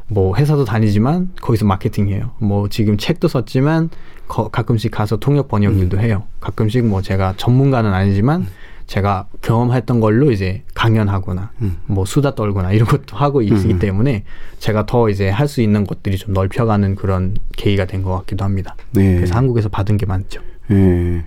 뭐 0.09 0.35
회사도 0.37 0.63
다니지만 0.65 1.31
거기서 1.41 1.65
마케팅해요. 1.65 2.31
뭐 2.39 2.69
지금 2.69 2.97
책도 2.97 3.27
썼지만 3.27 3.89
거- 4.27 4.49
가끔씩 4.49 4.91
가서 4.91 5.17
통역 5.17 5.47
번역 5.47 5.77
일도 5.77 5.99
해요. 5.99 6.23
가끔씩 6.39 6.85
뭐 6.85 7.01
제가 7.01 7.33
전문가는 7.37 7.91
아니지만 7.93 8.45
제가 8.85 9.27
경험했던 9.41 9.99
걸로 9.99 10.31
이제 10.31 10.63
강연하거나 10.73 11.51
음. 11.61 11.77
뭐 11.87 12.05
수다 12.05 12.35
떨거나 12.35 12.71
이런 12.71 12.87
것도 12.87 13.17
하고 13.17 13.41
있기 13.41 13.73
음. 13.73 13.79
때문에 13.79 14.23
제가 14.59 14.85
더 14.85 15.09
이제 15.09 15.29
할 15.29 15.47
수 15.47 15.61
있는 15.61 15.85
것들이 15.85 16.17
좀 16.17 16.33
넓혀가는 16.33 16.95
그런 16.95 17.35
계기가 17.57 17.83
된 17.85 18.01
것 18.03 18.11
같기도 18.19 18.45
합니다. 18.45 18.75
네. 18.91 19.15
그래서 19.15 19.35
한국에서 19.35 19.67
받은 19.67 19.97
게 19.97 20.05
많죠. 20.05 20.39
예. 20.71 21.23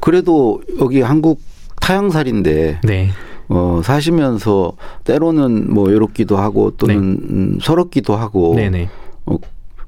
그래도 0.00 0.62
여기 0.80 1.00
한국 1.00 1.40
타향살인데 1.80 2.80
네. 2.84 3.10
어, 3.48 3.80
사시면서 3.84 4.72
때로는 5.04 5.72
뭐 5.72 5.88
외롭기도 5.88 6.36
하고 6.36 6.72
또는 6.76 6.96
음, 6.96 7.58
서럽기도 7.60 8.16
하고 8.16 8.54
네네. 8.56 8.88
어, 9.26 9.38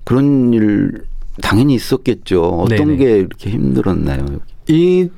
그런 0.05 0.53
일 0.53 1.03
당연히 1.43 1.75
있었겠죠. 1.75 2.43
어떤 2.43 2.77
네네. 2.77 2.97
게 2.97 3.19
이렇게 3.19 3.51
힘들었나요? 3.51 4.27
이 4.69 5.09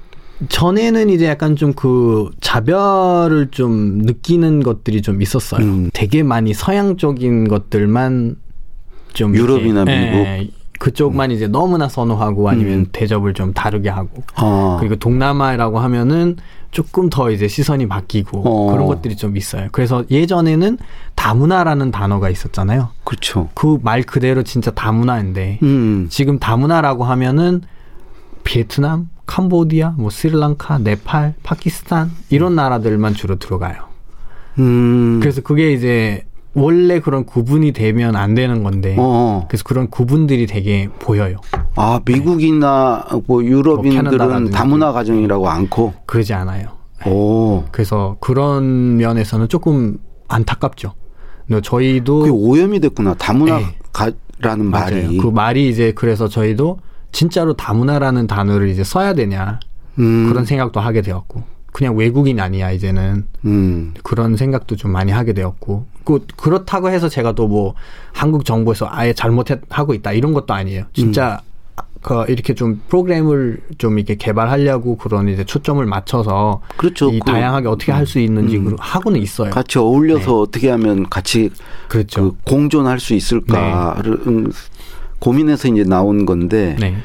전에는 0.49 1.11
이제 1.11 1.26
약간 1.26 1.54
좀 1.54 1.73
그 1.75 2.30
자별을 2.40 3.49
좀 3.50 3.99
느끼는 3.99 4.62
것들이 4.62 5.02
좀 5.02 5.20
있었어요. 5.23 5.64
음. 5.64 5.90
되게 5.92 6.23
많이 6.23 6.54
서양적인 6.54 7.49
것들만 7.49 8.37
좀 9.12 9.35
유럽이나 9.35 9.82
이렇게, 9.82 9.99
미국? 10.00 10.18
음. 10.18 10.25
예, 10.25 10.50
그쪽만 10.80 11.30
이제 11.30 11.46
너무나 11.46 11.88
선호하고 11.90 12.49
아니면 12.49 12.72
음. 12.80 12.87
대접을 12.90 13.34
좀 13.34 13.52
다르게 13.52 13.90
하고 13.90 14.22
아, 14.37 14.78
그리고 14.80 14.96
동남아라고 14.96 15.78
하면은 15.78 16.37
조금 16.70 17.10
더 17.10 17.30
이제 17.30 17.49
시선이 17.49 17.87
바뀌고 17.87 18.42
어. 18.44 18.72
그런 18.72 18.87
것들이 18.87 19.14
좀 19.16 19.37
있어요. 19.37 19.68
그래서 19.72 20.04
예전에는 20.10 20.78
다문화라는 21.16 21.90
단어가 21.90 22.30
있었잖아요. 22.30 22.88
그렇죠. 23.04 23.50
그 23.54 23.78
말 23.82 24.02
그대로 24.02 24.42
진짜 24.42 24.70
다문화인데 24.70 25.58
음, 25.62 26.06
지금 26.08 26.38
다문화라고 26.38 27.04
하면은 27.04 27.60
베트남, 28.44 29.10
캄보디아, 29.26 29.94
뭐 29.99 30.08
스리랑카, 30.08 30.78
네팔, 30.78 31.34
파키스탄 31.42 32.10
이런 32.30 32.54
나라들만 32.54 33.12
주로 33.12 33.37
들어가요. 33.38 33.84
음, 34.58 35.18
그래서 35.20 35.42
그게 35.42 35.72
이제 35.72 36.25
원래 36.54 36.99
그런 37.00 37.25
구분이 37.25 37.73
되면 37.73 38.16
안 38.16 38.35
되는 38.35 38.62
건데 38.62 38.97
어, 38.99 39.47
그래서 39.49 39.62
그런 39.64 39.88
구분들이 39.88 40.47
되게 40.47 40.88
보여요. 40.99 41.37
아 41.76 42.00
미국이나 42.04 43.07
뭐뭐 43.26 43.45
유럽인들은 43.45 44.11
캐나다라든지. 44.11 44.52
다문화 44.52 44.92
가정이라고 44.92 45.49
않고, 45.49 45.95
그러지 46.07 46.35
않아요. 46.35 46.69
오, 47.07 47.64
그래서 47.71 48.16
그런 48.21 48.97
면에서는 48.97 49.49
조금 49.49 49.99
안타깝죠. 50.28 50.92
저희도 51.62 52.19
그게 52.21 52.30
오염이 52.30 52.80
됐구나. 52.80 53.12
네. 53.12 53.19
다문화가라는 53.19 54.66
맞아요. 54.66 54.95
말이. 55.04 55.16
그 55.19 55.26
말이 55.28 55.69
이제 55.69 55.92
그래서 55.92 56.28
저희도 56.28 56.78
진짜로 57.12 57.54
다문화라는 57.54 58.26
단어를 58.26 58.69
이제 58.69 58.85
써야 58.85 59.14
되냐 59.14 59.59
음, 59.99 60.28
그런 60.28 60.45
생각도 60.45 60.78
하게 60.78 61.02
되었고 61.02 61.42
그냥 61.72 61.96
외국인 61.96 62.40
아니야 62.40 62.70
이제는 62.72 63.26
음, 63.44 63.94
그런 64.02 64.36
생각도 64.36 64.76
좀 64.76 64.90
많이 64.92 65.12
하게 65.12 65.32
되었고 65.32 65.86
그 66.04 66.26
그렇다고 66.36 66.88
해서 66.90 67.08
제가 67.08 67.32
또 67.32 67.46
뭐 67.46 67.74
한국 68.12 68.44
정부에서 68.44 68.86
아예 68.90 69.12
잘못하고 69.12 69.94
있다 69.94 70.12
이런 70.12 70.32
것도 70.32 70.52
아니에요. 70.54 70.84
진짜 70.92 71.40
그 72.02 72.24
이렇게 72.28 72.54
좀 72.54 72.80
프로그램을 72.88 73.60
좀 73.78 73.98
이렇게 73.98 74.14
개발하려고 74.14 74.96
그런 74.96 75.28
이제 75.28 75.44
초점을 75.44 75.84
맞춰서 75.84 76.60
그렇죠. 76.76 77.10
이 77.10 77.18
그- 77.20 77.30
다양하게 77.30 77.68
어떻게 77.68 77.92
할 77.92 78.06
수 78.06 78.18
있는지 78.18 78.56
음. 78.56 78.64
그 78.64 78.76
하고는 78.78 79.20
있어요. 79.20 79.50
같이 79.50 79.78
어울려서 79.78 80.40
어떻게 80.40 80.70
하면 80.70 81.08
같이 81.10 81.50
그렇죠. 81.88 82.32
그 82.32 82.36
공존할 82.44 82.98
수 83.00 83.14
있을까를 83.14 84.12
음, 84.26 84.50
고민해서 85.18 85.68
이제 85.68 85.84
나온 85.84 86.24
건데 86.24 86.76
네. 86.80 86.96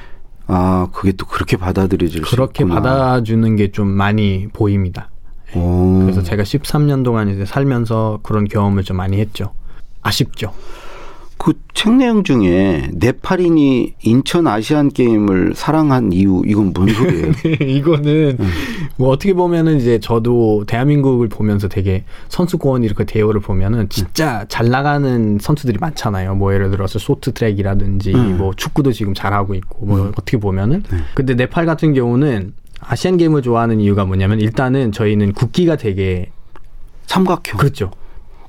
아 0.48 0.88
그게 0.94 1.12
또 1.12 1.25
그렇게 1.25 1.58
받아들여질 1.58 2.22
그렇게 2.22 2.64
수 2.64 2.68
있구나. 2.70 2.82
받아주는 2.82 3.56
게 3.56 3.72
좀 3.72 3.88
많이 3.88 4.48
보입니다. 4.54 5.10
오. 5.56 6.00
그래서 6.02 6.22
제가 6.22 6.44
13년 6.44 7.04
동안 7.04 7.30
이제 7.30 7.46
살면서 7.46 8.20
그런 8.24 8.46
경험을 8.48 8.84
좀 8.84 8.98
많이 8.98 9.20
했죠. 9.20 9.54
아쉽죠. 10.02 10.54
그 11.46 11.66
책 11.86 11.98
내용 11.98 12.24
중에 12.24 12.90
네팔인이 12.94 13.96
인천 14.02 14.48
아시안 14.48 14.90
게임을 14.90 15.54
사랑한 15.56 16.14
이유 16.14 16.42
이건 16.46 16.74
뭔 16.74 16.88
소리예요? 16.88 17.32
이거는 17.62 18.40
뭐 18.98 19.10
어떻게 19.10 19.34
보면은 19.34 19.78
이제 19.78 20.00
저도 20.00 20.64
대한민국을 20.66 21.28
보면서 21.28 21.68
되게 21.68 22.06
선수권 22.30 22.84
이렇게 22.84 23.04
대우를 23.04 23.42
보면은 23.42 23.88
진짜 23.90 24.46
잘 24.48 24.70
나가는 24.70 25.38
선수들이 25.40 25.78
많잖아요. 25.80 26.34
뭐 26.34 26.56
예를 26.56 26.72
들어서 26.72 26.98
쇼트 26.98 27.34
트랙이라든지 27.34 28.16
음. 28.16 28.38
뭐 28.38 28.54
축구도 28.56 28.92
지금 28.94 29.14
잘하고 29.14 29.54
있고 29.54 29.86
뭐 29.86 30.08
어떻게 30.18 30.38
보면은 30.38 30.84
근데 31.14 31.36
네팔 31.36 31.68
같은 31.68 31.94
경우는 31.94 32.54
아시안 32.80 33.18
게임을 33.18 33.44
좋아하는 33.44 33.80
이유가 33.80 34.06
뭐냐면 34.06 34.40
일단은 34.40 34.92
저희는 34.92 35.34
국기가 35.34 35.75
되게 35.75 36.32
삼각형. 37.06 37.58
그, 37.58 37.58
그렇죠. 37.58 37.92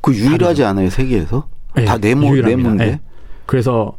유일하지 0.08 0.62
않아요 0.62 0.88
세계에서? 0.88 1.48
다 1.84 1.98
네, 1.98 2.08
네모 2.08 2.28
유일합니다. 2.28 2.56
네모인데. 2.56 2.86
네. 2.86 3.00
그래서 3.46 3.96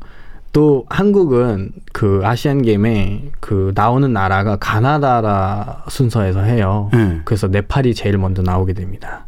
또 0.53 0.85
한국은 0.89 1.71
그 1.93 2.21
아시안 2.23 2.61
게임에 2.61 3.29
그 3.39 3.71
나오는 3.75 4.11
나라가 4.11 4.55
가나다라 4.55 5.83
순서에서 5.87 6.41
해요. 6.41 6.89
네. 6.93 7.21
그래서 7.25 7.47
네팔이 7.47 7.93
제일 7.93 8.17
먼저 8.17 8.41
나오게 8.41 8.73
됩니다. 8.73 9.27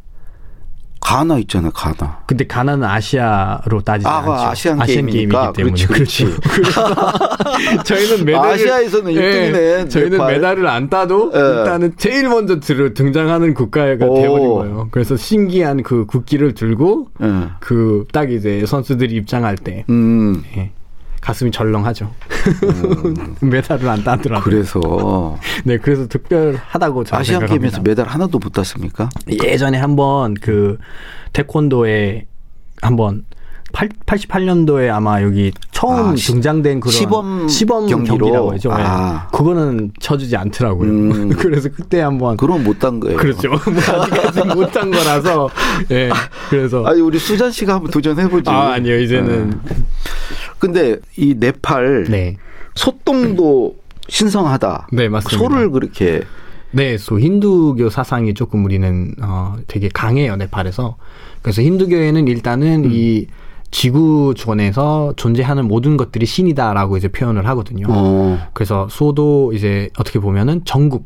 가나 1.09 1.39
있잖아요 1.39 1.71
가나. 1.71 2.19
근데 2.27 2.45
가나는 2.45 2.87
아시아로 2.87 3.81
따지지 3.83 4.07
아, 4.07 4.17
않죠. 4.19 4.31
아시안 4.31 4.79
게임이니까. 4.79 5.53
게임이기 5.53 5.85
때문에 5.85 5.85
그렇지, 5.87 6.25
그렇지. 6.25 6.35
저희는 7.83 8.25
메달을 8.25 8.51
아시아에서는 8.51 9.13
1등이네, 9.13 9.89
저희는 9.89 10.11
네팔. 10.11 10.33
메달을 10.33 10.67
안 10.67 10.89
따도 10.89 11.31
예. 11.33 11.39
일단은 11.39 11.93
제일 11.97 12.29
먼저 12.29 12.59
들, 12.59 12.93
등장하는 12.93 13.55
국가가 13.55 14.05
오. 14.05 14.13
되어버린 14.15 14.49
거예요. 14.49 14.87
그래서 14.91 15.17
신기한 15.17 15.81
그 15.81 16.05
국기를 16.05 16.53
들고 16.53 17.07
예. 17.23 17.49
그딱 17.59 18.31
이제 18.31 18.63
선수들이 18.67 19.15
입장할 19.15 19.55
때 19.55 19.85
음. 19.89 20.43
예. 20.57 20.71
가슴이 21.21 21.51
절렁하죠. 21.51 22.11
메달을 23.41 23.87
안 23.89 24.03
따더라고요. 24.03 24.43
그래서 24.43 25.37
네, 25.65 25.77
그래서 25.77 26.07
특별하다고 26.07 27.03
저는 27.03 27.19
아시안 27.21 27.39
생각합니다. 27.41 27.47
게임에서 27.47 27.81
메달 27.81 28.07
하나도 28.07 28.39
못 28.39 28.51
땄습니까? 28.53 29.09
예전에 29.43 29.77
한번 29.77 30.33
그 30.35 30.77
태권도에 31.33 32.25
한번 32.81 33.25
88년도에 33.73 34.89
아마 34.91 35.21
여기 35.21 35.51
처음 35.71 36.13
아, 36.13 36.15
시- 36.15 36.31
등장된 36.31 36.79
그런 36.79 36.91
시범 36.91 37.47
시범 37.47 37.85
경기로? 37.87 38.17
경기라고 38.17 38.51
하죠. 38.53 38.69
예. 38.71 38.73
아. 38.81 39.27
그거는 39.31 39.91
쳐주지 39.99 40.35
않더라고요. 40.37 40.89
음. 40.89 41.29
그래서 41.37 41.69
그때 41.69 42.01
한번 42.01 42.35
그럼 42.35 42.63
못 42.63 42.79
딴 42.79 42.99
거예요. 42.99 43.17
그렇죠. 43.17 43.49
뭐 43.51 43.59
아직까지 43.59 44.43
못한 44.55 44.89
거라서 44.89 45.49
예. 45.91 46.09
그래서 46.49 46.83
아니 46.85 46.99
우리 47.01 47.19
수잔 47.19 47.51
씨가 47.51 47.75
한번 47.75 47.91
도전해보지. 47.91 48.49
아 48.49 48.71
아니요 48.71 48.97
이제는 48.99 49.53
예. 49.69 49.75
근데 50.59 50.97
이 51.17 51.35
네팔 51.37 52.05
네. 52.09 52.35
소똥도 52.75 53.77
신성하다. 54.07 54.89
네, 54.91 55.09
맞습니다. 55.09 55.37
소를 55.37 55.71
그렇게 55.71 56.21
네, 56.71 56.97
소 56.97 57.19
힌두교 57.19 57.89
사상이 57.89 58.33
조금 58.33 58.65
우리는 58.65 59.13
어 59.21 59.55
되게 59.67 59.89
강해요 59.89 60.35
네팔에서. 60.35 60.97
그래서 61.41 61.61
힌두교에는 61.61 62.27
일단은 62.27 62.85
음. 62.85 62.91
이 62.91 63.27
지구촌에서 63.71 65.13
존재하는 65.15 65.67
모든 65.67 65.95
것들이 65.95 66.25
신이다라고 66.25 66.97
이제 66.97 67.07
표현을 67.07 67.45
하거든요. 67.47 67.85
어. 67.89 68.39
그래서 68.53 68.87
소도 68.89 69.53
이제 69.53 69.89
어떻게 69.97 70.19
보면은 70.19 70.65
전국의 70.65 71.03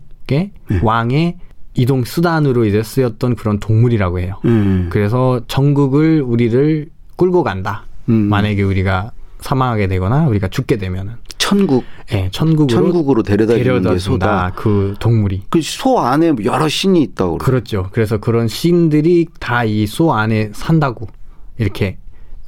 네. 0.70 0.80
왕의 0.82 1.38
이동 1.76 2.04
수단으로 2.04 2.66
이제 2.66 2.84
쓰였던 2.84 3.36
그런 3.36 3.60
동물이라고 3.60 4.20
해요. 4.20 4.36
음. 4.46 4.88
그래서 4.90 5.42
전국을 5.48 6.22
우리를 6.22 6.88
끌고 7.18 7.44
간다. 7.44 7.86
음. 8.10 8.14
만약에 8.14 8.62
우리가 8.62 9.12
사망하게 9.44 9.88
되거나 9.88 10.28
우리가 10.28 10.48
죽게 10.48 10.78
되면은 10.78 11.14
천국 11.38 11.84
예, 12.14 12.30
천국으로 12.32 12.68
천국으로 12.68 13.24
데려다 13.24 13.54
주는 13.58 13.82
게. 13.94 14.00
소다. 14.00 14.54
그 14.56 14.96
동물이. 15.00 15.44
그 15.50 15.62
소 15.62 16.00
안에 16.00 16.34
여러 16.46 16.68
신이 16.70 17.02
있다고. 17.02 17.38
그래. 17.38 17.46
그렇죠. 17.52 17.90
그래서 17.92 18.18
그런 18.18 18.48
신들이 18.48 19.28
다 19.40 19.66
이 19.66 19.86
소 19.86 20.14
안에 20.14 20.52
산다고 20.54 21.08
이렇게 21.58 21.98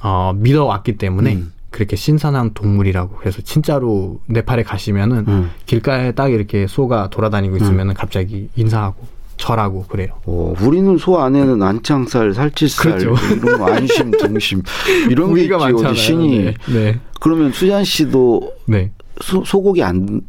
어, 0.02 0.32
믿어왔기 0.34 0.96
때문에 0.96 1.34
음. 1.34 1.52
그렇게 1.70 1.94
신선한 1.94 2.54
동물이라고. 2.54 3.16
그래서 3.16 3.42
진짜로 3.42 4.20
네팔에 4.28 4.62
가시면은 4.62 5.24
음. 5.28 5.50
길가에 5.66 6.12
딱 6.12 6.28
이렇게 6.32 6.66
소가 6.66 7.10
돌아다니고 7.10 7.56
있으면은 7.58 7.92
갑자기 7.94 8.48
인사하고 8.56 9.06
절하고 9.36 9.84
그래요. 9.88 10.08
어, 10.24 10.54
우리는 10.62 10.96
소 10.98 11.18
안에는 11.18 11.62
안창살, 11.62 12.34
살치살, 12.34 12.98
그렇죠. 12.98 13.14
이런 13.34 13.58
거 13.58 13.66
안심, 13.72 14.10
등심 14.10 14.62
이런 15.10 15.34
게 15.34 15.42
있지 15.42 15.50
많잖아요. 15.52 15.90
어디 15.90 15.98
신이. 16.00 16.38
네. 16.38 16.54
네. 16.66 17.00
그러면 17.20 17.52
수잔 17.52 17.84
씨도 17.84 18.54
네. 18.66 18.90
소, 19.20 19.44
소고기 19.44 19.82
안, 19.82 20.22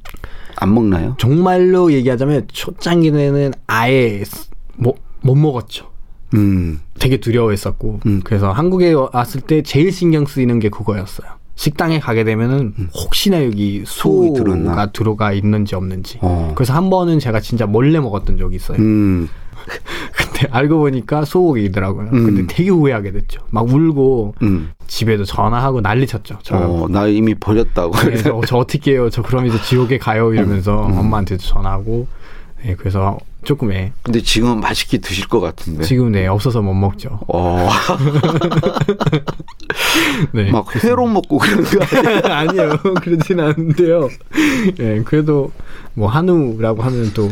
안 0.56 0.74
먹나요? 0.74 1.16
정말로 1.20 1.92
얘기하자면 1.92 2.48
초창기에는 2.52 3.54
아예 3.68 4.24
못, 4.76 4.98
못 5.22 5.36
먹었죠. 5.36 5.90
음. 6.34 6.82
되게 7.00 7.18
두려워했었고 7.18 8.02
음. 8.06 8.22
그래서 8.24 8.52
한국에 8.52 8.94
왔을 8.94 9.42
때 9.42 9.62
제일 9.62 9.92
신경 9.92 10.26
쓰이는 10.26 10.60
게 10.60 10.70
그거였어요. 10.70 11.37
식당에 11.58 12.00
가게 12.00 12.24
되면은 12.24 12.74
혹시나 12.94 13.44
여기 13.44 13.80
음. 13.80 13.84
소가 13.86 14.40
들어있나? 14.40 14.92
들어가 14.92 15.34
있는지 15.34 15.76
없는지. 15.76 16.20
어. 16.22 16.54
그래서 16.56 16.74
한 16.74 16.90
번은 16.90 17.20
제가 17.20 17.42
진짜 17.42 17.66
몰래 17.66 18.00
먹었던 18.00 18.38
적이 18.38 18.56
있어요. 18.56 18.78
음. 18.78 19.28
근데 20.16 20.48
알고 20.52 20.78
보니까 20.78 21.26
소고기더라고요. 21.26 22.10
음. 22.14 22.26
근데 22.26 22.46
되게 22.48 22.70
후회하게 22.70 23.12
됐죠. 23.12 23.42
막 23.50 23.68
울고 23.68 24.36
음. 24.44 24.70
집에도 24.86 25.26
전화하고 25.26 25.82
난리쳤죠. 25.82 26.38
저. 26.44 26.58
어, 26.58 26.88
나 26.90 27.08
이미 27.08 27.34
버렸다고. 27.34 27.92
그래서 27.92 28.38
어, 28.38 28.42
저 28.46 28.58
어떻게 28.58 28.92
해요? 28.92 29.10
저 29.10 29.24
그럼 29.24 29.48
이제 29.48 29.60
지옥에 29.64 29.98
가요 29.98 30.34
이러면서 30.34 30.86
음. 30.86 30.98
엄마한테도 31.00 31.42
전화하고. 31.42 32.08
네, 32.64 32.76
그래서 32.76 33.18
조금 33.48 33.72
예. 33.72 33.94
근데 34.04 34.22
지금은 34.22 34.60
맛있게 34.60 34.98
드실 34.98 35.30
것 35.30 35.40
같은데. 35.40 35.86
지금 35.86 36.12
네 36.12 36.28
없어서 36.28 36.62
못 36.62 36.74
먹죠. 36.74 37.22
어, 37.30 37.56
네. 40.34 40.52
막 40.52 40.66
회로 40.84 41.08
먹고 41.08 41.38
그런 41.38 41.64
거 41.64 42.30
아니에요? 42.30 42.78
그러진 43.02 43.40
않은데요. 43.40 44.10
예, 44.82 45.02
그래도 45.06 45.54
뭐 45.94 46.10
한우라고 46.10 46.82
하면 46.82 47.14
또 47.14 47.30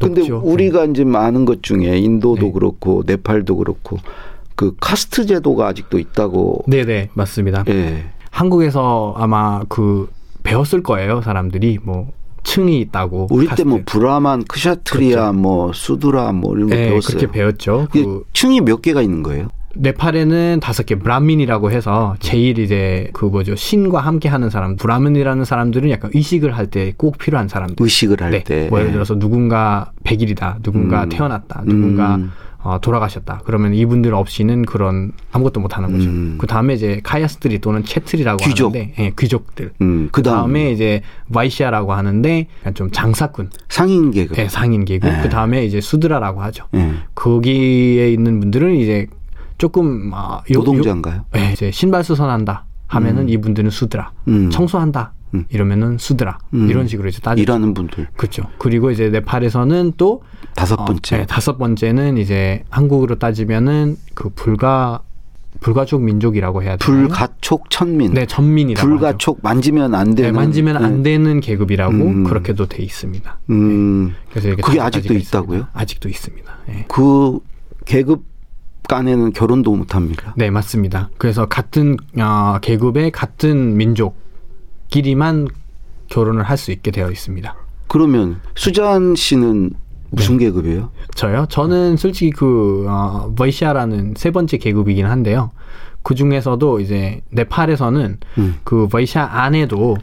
근데 0.00 0.22
높죠. 0.22 0.42
우리가 0.44 0.86
이제 0.86 1.04
많은 1.04 1.44
것 1.44 1.62
중에 1.62 1.98
인도도 1.98 2.46
네. 2.46 2.50
그렇고 2.50 3.04
네팔도 3.06 3.56
그렇고 3.56 3.98
그 4.56 4.74
카스트 4.80 5.26
제도가 5.26 5.68
아직도 5.68 6.00
있다고. 6.00 6.64
네, 6.66 6.84
네, 6.84 7.08
맞습니다. 7.14 7.62
예. 7.68 8.02
한국에서 8.32 9.14
아마 9.16 9.62
그 9.68 10.10
배웠을 10.42 10.82
거예요, 10.82 11.22
사람들이 11.22 11.78
뭐 11.84 12.10
층이 12.42 12.80
있다고. 12.80 13.28
우리 13.30 13.48
때 13.48 13.64
뭐. 13.64 13.80
브라만, 13.84 14.44
크샤트리아, 14.44 15.30
그렇죠. 15.30 15.38
뭐 15.38 15.72
수드라 15.72 16.32
뭐 16.32 16.56
이런 16.56 16.68
거 16.68 16.74
네, 16.74 16.88
배웠어요. 16.90 17.18
그렇게 17.18 17.32
배웠죠. 17.32 17.88
그 17.90 18.24
층이 18.32 18.60
몇 18.62 18.82
개가 18.82 19.02
있는 19.02 19.22
거예요? 19.22 19.48
네팔에는 19.80 20.60
다섯 20.60 20.84
개 20.84 20.94
브라민이라고 20.94 21.70
해서 21.70 22.14
제일 22.20 22.58
이제 22.58 23.08
그 23.14 23.24
뭐죠 23.24 23.56
신과 23.56 24.00
함께 24.00 24.28
하는 24.28 24.50
사람 24.50 24.76
브라민이라는 24.76 25.44
사람들은 25.44 25.90
약간 25.90 26.10
의식을 26.14 26.56
할 26.56 26.66
때 26.70 26.92
꼭 26.96 27.18
필요한 27.18 27.48
사람들. 27.48 27.76
의식을 27.80 28.20
할 28.22 28.30
네. 28.30 28.44
때. 28.44 28.68
뭐 28.68 28.78
예를 28.80 28.92
들어서 28.92 29.18
누군가 29.18 29.90
백일이다, 30.04 30.58
누군가 30.62 31.04
음. 31.04 31.08
태어났다, 31.08 31.62
누군가 31.64 32.16
음. 32.16 32.30
어, 32.62 32.78
돌아가셨다. 32.80 33.40
그러면 33.46 33.72
이분들 33.74 34.12
없이는 34.14 34.66
그런 34.66 35.12
아무것도 35.32 35.60
못 35.60 35.76
하는 35.78 35.92
거죠. 35.92 36.10
음. 36.10 36.36
그 36.38 36.46
다음에 36.46 36.74
이제 36.74 37.00
카야스트리 37.02 37.58
또는 37.60 37.82
채트리라고 37.84 38.44
귀족. 38.44 38.74
하는데, 38.74 38.92
예, 38.98 39.12
귀족들. 39.18 39.72
음, 39.80 40.08
그그 40.12 40.22
다음에 40.22 40.70
이제 40.70 41.00
와이시아라고 41.32 41.94
하는데 41.94 42.46
좀 42.74 42.90
장사꾼, 42.90 43.48
상인 43.70 44.10
계급. 44.10 44.36
예, 44.38 44.46
상인 44.48 44.84
계급. 44.84 45.10
네. 45.10 45.22
그 45.22 45.30
다음에 45.30 45.64
이제 45.64 45.80
수드라라고 45.80 46.42
하죠. 46.42 46.66
예. 46.74 46.90
거기에 47.14 48.12
있는 48.12 48.40
분들은 48.40 48.76
이제 48.76 49.06
조금 49.70 50.10
아, 50.14 50.40
요- 50.50 50.54
요- 50.54 50.58
노동자인가요? 50.58 51.26
예, 51.36 51.52
이제 51.52 51.70
신발 51.70 52.02
수선한다 52.02 52.64
하면은 52.88 53.24
음. 53.24 53.28
이분들은 53.28 53.70
수드라. 53.70 54.10
음. 54.28 54.48
청소한다 54.50 55.12
음. 55.34 55.44
이러면은 55.50 55.98
수드라. 55.98 56.38
음. 56.54 56.68
이런 56.70 56.88
식으로 56.88 57.08
이제 57.10 57.20
따지죠. 57.20 57.42
일하는 57.42 57.74
분들 57.74 58.08
그렇죠. 58.16 58.44
그리고 58.58 58.90
이제 58.90 59.10
네팔에서는 59.10 59.92
또 59.98 60.22
다섯 60.56 60.80
어, 60.80 60.84
번째. 60.86 61.18
네, 61.18 61.26
다섯 61.26 61.58
번째는 61.58 62.16
이제 62.16 62.64
한국으로 62.70 63.18
따지면은 63.18 63.96
그 64.14 64.30
불가 64.30 65.02
불가족 65.60 66.02
민족이라고 66.02 66.62
해야 66.62 66.76
되나요? 66.78 67.06
불가촉 67.08 67.68
천민. 67.68 68.14
네, 68.14 68.24
전민이라고 68.24 68.80
하죠. 68.86 68.88
불가촉 68.98 69.40
만지면 69.42 69.94
안 69.94 70.14
네, 70.14 70.22
되는. 70.22 70.34
만지면 70.34 70.76
안 70.82 71.02
네. 71.02 71.10
되는 71.10 71.40
계급이라고 71.40 71.92
음. 71.92 72.24
그렇게도 72.24 72.66
돼 72.66 72.82
있습니다. 72.82 73.40
음. 73.50 74.14
그래서 74.30 74.48
이렇게 74.48 74.62
그게 74.62 74.80
아직도 74.80 75.12
있다고요? 75.12 75.58
있습니다. 75.58 75.70
아직도 75.78 76.08
있습니다. 76.08 76.52
예. 76.70 76.84
그 76.88 77.40
계급 77.84 78.29
간에는 78.90 79.32
결혼도 79.32 79.72
못 79.76 79.94
합니까? 79.94 80.34
네, 80.36 80.50
맞습니다. 80.50 81.10
그래서 81.16 81.46
같은 81.46 81.96
어, 82.18 82.58
계급의 82.60 83.12
같은 83.12 83.76
민족끼리만 83.76 85.46
결혼을 86.08 86.42
할 86.42 86.56
수 86.58 86.72
있게 86.72 86.90
되어 86.90 87.08
있습니다. 87.10 87.54
그러면 87.86 88.40
수잔 88.56 89.14
씨는 89.14 89.70
무슨 90.10 90.38
계급이에요? 90.38 90.90
저요? 91.14 91.46
저는 91.48 91.96
솔직히 91.96 92.30
그 92.32 92.84
어, 92.88 93.32
버이시아라는 93.36 94.14
세 94.16 94.32
번째 94.32 94.58
계급이긴 94.58 95.06
한데요. 95.06 95.52
그 96.02 96.16
중에서도 96.16 96.80
이제 96.80 97.20
네팔에서는 97.30 98.18
음. 98.38 98.54
그 98.64 98.88
버이시아 98.88 99.22
안에도 99.44 99.96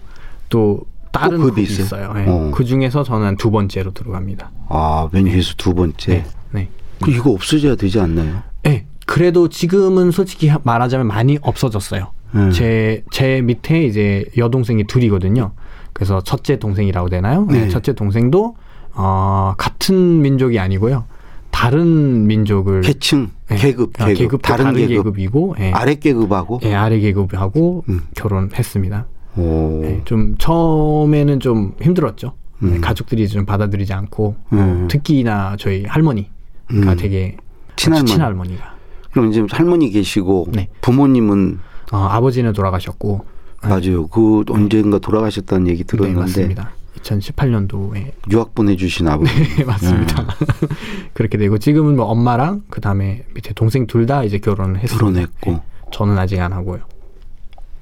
또 0.47 0.81
다른 1.11 1.39
또 1.39 1.43
급이 1.45 1.63
있어요? 1.63 1.83
있어요. 1.85 2.13
예. 2.17 2.25
어. 2.27 2.51
그 2.53 2.63
중에서 2.63 3.03
저는 3.03 3.35
두 3.35 3.51
번째로 3.51 3.91
들어갑니다. 3.91 4.49
아, 4.69 5.09
맨 5.11 5.25
위에서 5.25 5.53
두 5.57 5.73
번째. 5.73 6.11
네. 6.13 6.25
네. 6.51 6.69
그 7.03 7.11
이거 7.11 7.31
없어져야 7.31 7.75
되지 7.75 7.99
않나요? 7.99 8.43
네. 8.63 8.85
그래도 9.05 9.47
지금은 9.49 10.11
솔직히 10.11 10.51
말하자면 10.63 11.07
많이 11.07 11.37
없어졌어요. 11.41 12.11
음. 12.35 12.51
제, 12.51 13.03
제 13.11 13.41
밑에 13.41 13.83
이제 13.85 14.25
여동생이 14.37 14.85
둘이거든요. 14.85 15.53
그래서 15.93 16.21
첫째 16.21 16.59
동생이라고 16.59 17.09
되나요? 17.09 17.45
네. 17.49 17.61
네. 17.61 17.69
첫째 17.69 17.93
동생도, 17.93 18.55
어, 18.93 19.53
같은 19.57 20.21
민족이 20.21 20.59
아니고요. 20.59 21.05
다른 21.49 22.27
민족을. 22.27 22.81
계층, 22.81 23.29
네. 23.47 23.55
계급, 23.55 23.99
아, 23.99 24.05
계급, 24.05 24.19
계급도 24.19 24.47
다른, 24.47 24.73
계급, 24.75 25.17
이고 25.17 25.55
예. 25.59 25.71
아래 25.71 25.95
계급하고. 25.95 26.59
예, 26.63 26.75
아래 26.75 26.99
계급하고 26.99 27.85
음. 27.89 28.01
결혼했습니다. 28.15 29.07
오. 29.37 29.81
예, 29.85 30.01
좀 30.05 30.35
처음에는 30.37 31.39
좀 31.39 31.73
힘들었죠. 31.81 32.33
네, 32.59 32.75
음. 32.75 32.81
가족들이 32.81 33.27
좀 33.27 33.45
받아들이지 33.45 33.93
않고 33.93 34.35
음. 34.53 34.87
특히나 34.89 35.55
저희 35.59 35.85
할머니가 35.85 36.29
음. 36.71 36.95
되게 36.97 37.37
친할머니. 37.77 38.11
친할머니가 38.11 38.75
그럼 39.11 39.29
이제 39.31 39.45
할머니 39.49 39.89
계시고 39.89 40.47
네. 40.51 40.67
부모님은 40.81 41.59
어, 41.93 41.97
아버지는 41.97 42.51
돌아가셨고 42.53 43.25
맞아요. 43.63 44.07
그 44.07 44.43
언젠가 44.49 44.99
돌아가셨다는 44.99 45.67
얘기 45.67 45.83
네, 45.83 45.87
들었는데 45.87 46.19
맞습니다. 46.21 46.71
2018년도에 47.01 48.11
유학 48.31 48.53
보내주신 48.53 49.07
아버지. 49.07 49.33
네, 49.55 49.63
맞습니다. 49.65 50.25
그렇게 51.13 51.37
되고 51.37 51.57
지금은 51.57 51.95
뭐 51.95 52.05
엄마랑 52.05 52.63
그 52.69 52.81
다음에 52.81 53.23
밑에 53.33 53.53
동생 53.53 53.87
둘 53.87 54.05
다 54.05 54.23
이제 54.23 54.37
결혼을 54.39 54.77
했습니다. 54.79 54.97
결혼했고. 54.99 55.51
네, 55.51 55.61
저는 55.91 56.17
아직 56.17 56.39
안 56.39 56.53
하고요. 56.53 56.81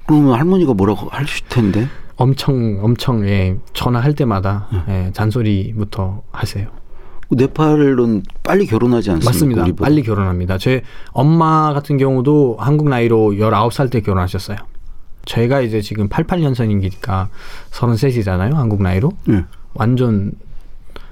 그러면 0.06 0.34
할머니가 0.34 0.74
뭐라고 0.74 1.08
하실 1.10 1.46
텐데. 1.48 1.88
엄청 2.16 2.78
엄청 2.82 3.28
예, 3.28 3.56
전화할 3.74 4.14
때마다 4.14 4.68
음. 4.72 4.82
예, 4.88 5.10
잔소리부터 5.12 6.22
하세요. 6.32 6.68
네팔은 7.30 8.22
빨리 8.42 8.66
결혼하지 8.66 9.10
않습니까? 9.10 9.30
맞습니다. 9.30 9.62
우리보다? 9.62 9.84
빨리 9.88 10.02
결혼합니다. 10.02 10.58
제 10.58 10.82
엄마 11.12 11.72
같은 11.72 11.96
경우도 11.98 12.56
한국 12.58 12.88
나이로 12.88 13.32
19살 13.32 13.90
때 13.90 14.00
결혼하셨어요. 14.00 14.56
제가 15.24 15.60
이제 15.60 15.80
지금 15.80 16.08
88년생이니까 16.08 17.28
33이잖아요. 17.72 18.54
한국 18.54 18.80
나이로. 18.82 19.10
예. 19.30 19.44
완전 19.74 20.32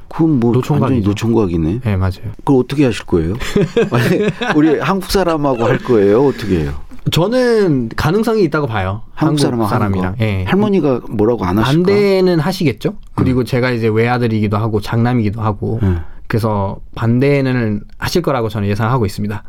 그건 0.09 0.39
뭐 0.39 0.53
노총각이죠. 0.53 0.83
완전히 0.85 1.01
노총각이네. 1.07 1.81
예, 1.85 1.97
맞아요. 1.97 2.31
그걸 2.45 2.63
어떻게 2.63 2.85
하실 2.85 3.05
거예요? 3.07 3.35
아니, 3.91 4.29
우리 4.57 4.79
한국 4.79 5.11
사람하고 5.11 5.65
할 5.65 5.79
거예요? 5.79 6.27
어떻게 6.27 6.61
해요? 6.61 6.73
저는 7.11 7.91
가능성이 7.97 8.45
있다고 8.45 8.69
봐요. 8.69 9.03
한국 9.15 9.41
사람하고 9.41 9.69
하는 9.69 9.89
사람이랑. 9.91 10.17
거? 10.17 10.25
예. 10.25 10.45
할머니가 10.45 11.01
뭐라고 11.11 11.45
안 11.45 11.59
하실까? 11.59 11.87
반대는 11.87 12.39
하시겠죠. 12.39 12.95
그리고 13.25 13.45
제가 13.45 13.71
이제 13.71 13.89
외아들이기도 13.89 14.57
하고 14.57 14.81
장남이기도 14.81 15.41
하고 15.41 15.81
예. 15.83 16.01
그래서 16.27 16.81
반대는 16.95 17.83
하실 17.99 18.23
거라고 18.23 18.49
저는 18.49 18.69
예상하고 18.69 19.07
있습니다. 19.07 19.43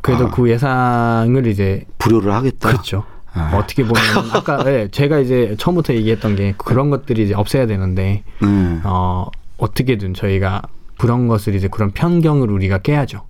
그래도 0.00 0.26
아. 0.26 0.30
그 0.30 0.48
예상을 0.48 1.46
이제 1.46 1.84
불효를 1.98 2.32
하겠다. 2.32 2.70
그렇죠. 2.70 3.04
아. 3.32 3.52
어떻게 3.56 3.84
보면 3.84 4.02
아까 4.32 4.64
예, 4.66 4.88
제가 4.90 5.18
이제 5.18 5.54
처음부터 5.58 5.94
얘기했던 5.94 6.36
게 6.36 6.54
그런 6.56 6.90
것들이 6.90 7.24
이제 7.24 7.34
없애야 7.34 7.66
되는데 7.66 8.24
네. 8.40 8.80
어 8.84 9.26
어떻게든 9.58 10.14
저희가 10.14 10.62
그런 10.98 11.28
것을 11.28 11.54
이제 11.54 11.68
그런 11.68 11.90
편견을 11.92 12.50
우리가 12.50 12.78
깨야죠. 12.78 13.22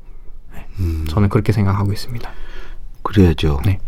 네. 0.54 0.66
음. 0.78 1.04
저는 1.08 1.28
그렇게 1.28 1.52
생각하고 1.52 1.92
있습니다. 1.92 2.30
그래야죠. 3.02 3.60
네. 3.64 3.78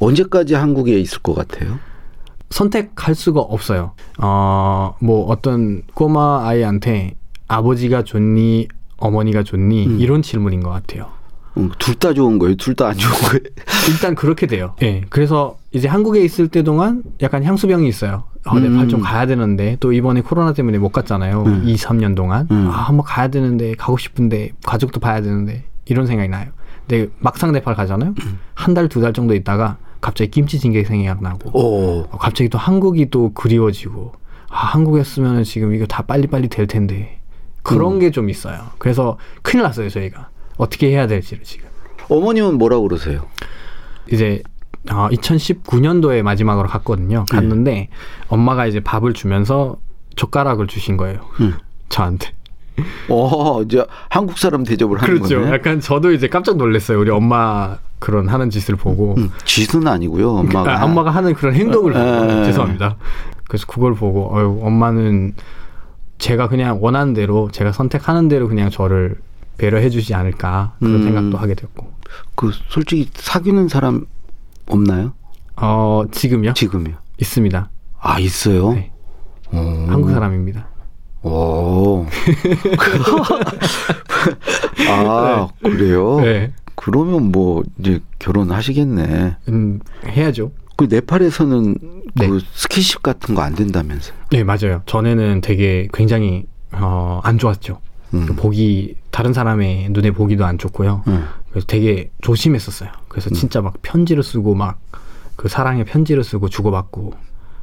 언제까지 0.00 0.54
한국에 0.54 0.98
있을 0.98 1.20
것 1.20 1.34
같아요? 1.34 1.78
선택할 2.52 3.14
수가 3.14 3.40
없어요. 3.40 3.92
어, 4.18 4.94
뭐 5.00 5.26
어떤 5.26 5.82
꼬마 5.94 6.46
아이한테 6.46 7.14
아버지가 7.48 8.02
좋니, 8.04 8.68
어머니가 8.98 9.42
좋니 9.42 9.86
음. 9.86 10.00
이런 10.00 10.22
질문인 10.22 10.62
것 10.62 10.70
같아요. 10.70 11.06
어, 11.54 11.68
둘다 11.78 12.14
좋은 12.14 12.38
거예요? 12.38 12.54
둘 12.56 12.74
다 12.74 12.88
안 12.88 12.96
좋은 12.96 13.12
거예요? 13.12 13.40
일단 13.90 14.14
그렇게 14.14 14.46
돼요. 14.46 14.74
예. 14.82 15.02
그래서 15.10 15.56
이제 15.72 15.86
한국에 15.88 16.22
있을 16.24 16.48
때 16.48 16.62
동안 16.62 17.02
약간 17.20 17.42
향수병이 17.44 17.86
있어요. 17.88 18.24
아, 18.44 18.56
음. 18.56 18.62
네팔 18.62 18.88
좀 18.88 19.00
가야 19.00 19.26
되는데 19.26 19.76
또 19.80 19.92
이번에 19.92 20.20
코로나 20.22 20.52
때문에 20.52 20.78
못 20.78 20.90
갔잖아요. 20.90 21.42
음. 21.44 21.62
2, 21.66 21.74
3년 21.76 22.16
동안. 22.16 22.48
음. 22.50 22.68
아, 22.68 22.72
한번 22.72 23.04
가야 23.04 23.28
되는데 23.28 23.74
가고 23.74 23.98
싶은데 23.98 24.52
가족도 24.64 24.98
봐야 25.00 25.20
되는데 25.20 25.64
이런 25.86 26.06
생각이 26.06 26.28
나요. 26.30 26.48
근데 26.86 27.08
막상 27.20 27.52
네팔 27.52 27.74
가잖아요. 27.74 28.14
음. 28.24 28.38
한 28.54 28.72
달, 28.74 28.88
두 28.88 29.00
달 29.02 29.12
정도 29.12 29.34
있다가 29.34 29.76
갑자기 30.02 30.30
김치찌개 30.30 30.84
생각나고 30.84 31.50
오. 31.54 32.00
어, 32.10 32.18
갑자기 32.18 32.50
또 32.50 32.58
한국이 32.58 33.08
또 33.08 33.32
그리워지고 33.32 34.12
아, 34.50 34.66
한국이었으면 34.66 35.44
지금 35.44 35.74
이거 35.74 35.86
다 35.86 36.02
빨리빨리 36.02 36.48
될 36.48 36.66
텐데 36.66 37.20
그런 37.62 37.94
음. 37.94 37.98
게좀 38.00 38.28
있어요. 38.28 38.58
그래서 38.78 39.16
큰일 39.40 39.62
났어요, 39.62 39.88
저희가. 39.88 40.28
어떻게 40.58 40.88
해야 40.88 41.06
될지를 41.06 41.44
지금. 41.44 41.68
어머님은 42.08 42.58
뭐라고 42.58 42.82
그러세요? 42.82 43.26
이제 44.10 44.42
어, 44.90 45.08
2019년도에 45.10 46.22
마지막으로 46.22 46.68
갔거든요. 46.68 47.24
네. 47.30 47.36
갔는데 47.36 47.88
엄마가 48.28 48.66
이제 48.66 48.80
밥을 48.80 49.14
주면서 49.14 49.78
젓가락을 50.16 50.66
주신 50.66 50.96
거예요. 50.96 51.20
음. 51.40 51.54
저한테. 51.88 52.32
어, 53.08 53.62
이제 53.62 53.86
한국 54.08 54.38
사람 54.38 54.64
대접을 54.64 55.00
하는 55.00 55.14
그렇죠. 55.14 55.40
거네. 55.40 55.52
약간 55.52 55.80
저도 55.80 56.10
이제 56.12 56.26
깜짝 56.26 56.56
놀랐어요. 56.56 56.98
우리 56.98 57.10
엄마 57.10 57.78
그런 58.02 58.28
하는 58.28 58.50
짓을 58.50 58.74
보고. 58.74 59.14
음, 59.16 59.30
짓은 59.44 59.86
아니고요. 59.86 60.38
엄마가. 60.38 60.80
아, 60.80 60.84
엄마가 60.84 61.12
하는 61.12 61.34
그런 61.34 61.54
행동을 61.54 61.92
보고 61.92 62.32
에. 62.32 62.44
죄송합니다. 62.46 62.96
그래서 63.46 63.64
그걸 63.68 63.94
보고 63.94 64.36
어유 64.36 64.58
엄마는 64.60 65.34
제가 66.18 66.48
그냥 66.48 66.78
원하는 66.80 67.14
대로 67.14 67.48
제가 67.52 67.70
선택하는 67.70 68.26
대로 68.26 68.48
그냥 68.48 68.70
저를 68.70 69.14
배려해 69.56 69.88
주지 69.88 70.14
않을까 70.14 70.74
그런 70.80 70.96
음. 70.96 71.04
생각도 71.04 71.38
하게 71.38 71.54
됐고. 71.54 71.92
그 72.34 72.50
솔직히 72.68 73.08
사귀는 73.14 73.68
사람 73.68 74.06
없나요? 74.66 75.12
어, 75.54 76.02
지금요? 76.10 76.54
지금요. 76.54 76.96
있습니다. 77.20 77.70
아 78.00 78.18
있어요. 78.18 78.72
네. 78.72 78.90
오. 79.52 79.58
한국 79.58 80.10
사람입니다. 80.10 80.66
오. 81.22 82.04
아 84.90 85.48
그래요? 85.62 86.18
네. 86.20 86.52
그러면 86.74 87.30
뭐 87.32 87.62
이제 87.78 88.00
결혼하시겠네. 88.18 89.36
음, 89.48 89.80
해야죠. 90.06 90.52
그 90.76 90.86
네팔에서는 90.90 91.76
네. 92.14 92.26
그 92.28 92.40
스킨십 92.54 93.02
같은 93.02 93.34
거 93.34 93.42
안 93.42 93.54
된다면서요? 93.54 94.14
네, 94.30 94.42
맞아요. 94.44 94.82
전에는 94.86 95.40
되게 95.42 95.88
굉장히 95.92 96.46
어, 96.72 97.20
안 97.22 97.38
좋았죠. 97.38 97.78
음. 98.14 98.26
보기 98.36 98.96
다른 99.10 99.32
사람의 99.32 99.88
눈에 99.90 100.10
보기도 100.10 100.44
안 100.44 100.58
좋고요. 100.58 101.02
음. 101.06 101.24
그래서 101.50 101.66
되게 101.66 102.10
조심했었어요. 102.22 102.90
그래서 103.08 103.30
진짜 103.30 103.60
막 103.60 103.74
편지를 103.82 104.22
쓰고 104.22 104.54
막 104.54 104.80
그 105.34 105.48
사랑의 105.48 105.84
편지를 105.84 106.22
쓰고 106.24 106.48
주고받고 106.50 107.14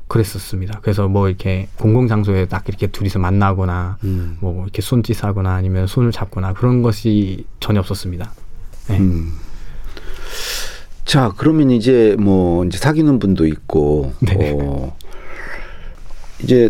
그랬었습니다. 0.07 0.79
그래서 0.81 1.07
뭐 1.07 1.29
이렇게 1.29 1.69
공공 1.77 2.07
장소에 2.07 2.47
딱 2.47 2.67
이렇게 2.67 2.87
둘이서 2.87 3.19
만나거나 3.19 3.97
음. 4.03 4.37
뭐 4.41 4.63
이렇게 4.63 4.81
손짓하거나 4.81 5.53
아니면 5.53 5.85
손을 5.87 6.11
잡거나 6.11 6.53
그런 6.53 6.81
것이 6.81 7.45
전혀 7.59 7.79
없었습니다. 7.79 8.31
네. 8.89 8.97
음. 8.99 9.31
자, 11.05 11.33
그러면 11.37 11.71
이제 11.71 12.15
뭐 12.19 12.63
이제 12.65 12.77
사귀는 12.77 13.19
분도 13.19 13.47
있고, 13.47 14.13
네. 14.19 14.51
어, 14.53 14.95
이제 16.43 16.69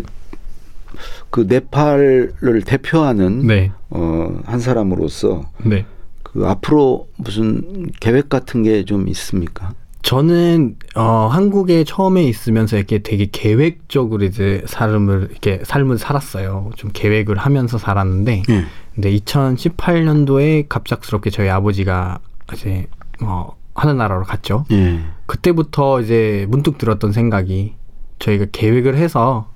그 1.30 1.40
네팔을 1.48 2.62
대표하는 2.66 3.46
네, 3.46 3.70
어, 3.90 4.40
한 4.44 4.60
사람으로서 4.60 5.50
네. 5.64 5.84
그 6.22 6.46
앞으로 6.46 7.08
무슨 7.16 7.90
계획 8.00 8.28
같은 8.28 8.62
게 8.62 8.84
좀 8.84 9.08
있습니까? 9.08 9.74
저는 10.02 10.76
어 10.96 11.28
한국에 11.30 11.84
처음에 11.84 12.24
있으면서 12.24 12.76
이렇게 12.76 12.98
되게 13.00 13.28
계획적으로 13.30 14.24
이제 14.24 14.62
삶을 14.66 15.28
이렇게 15.30 15.60
삶을 15.62 15.98
살았어요. 15.98 16.70
좀 16.76 16.90
계획을 16.92 17.36
하면서 17.36 17.78
살았는데 17.78 18.42
예. 18.48 18.64
근데 18.94 19.12
2018년도에 19.18 20.66
갑작스럽게 20.68 21.30
저희 21.30 21.48
아버지가 21.48 22.18
이제 22.54 22.86
어 23.22 23.56
하늘나라로 23.74 24.24
갔죠. 24.24 24.64
예. 24.72 25.00
그때부터 25.26 26.00
이제 26.00 26.46
문득 26.48 26.78
들었던 26.78 27.12
생각이 27.12 27.74
저희가 28.18 28.46
계획을 28.52 28.96
해서 28.96 29.50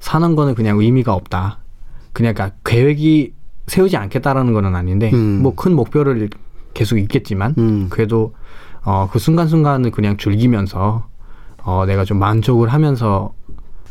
사는 0.00 0.36
거는 0.36 0.54
그냥 0.54 0.78
의미가 0.78 1.14
없다. 1.14 1.58
그냥 2.12 2.34
그러니까 2.34 2.56
계획이 2.64 3.32
세우지 3.66 3.96
않겠다라는 3.96 4.52
거는 4.52 4.74
아닌데 4.74 5.10
음. 5.12 5.42
뭐큰 5.42 5.74
목표를 5.74 6.28
계속 6.74 6.98
있겠지만 6.98 7.54
음. 7.58 7.86
그래도 7.90 8.34
어 8.88 9.08
그 9.12 9.18
순간순간을 9.18 9.90
그냥 9.90 10.16
즐기면서 10.16 11.06
어 11.62 11.84
내가 11.86 12.04
좀 12.04 12.18
만족을 12.18 12.68
하면서 12.72 13.34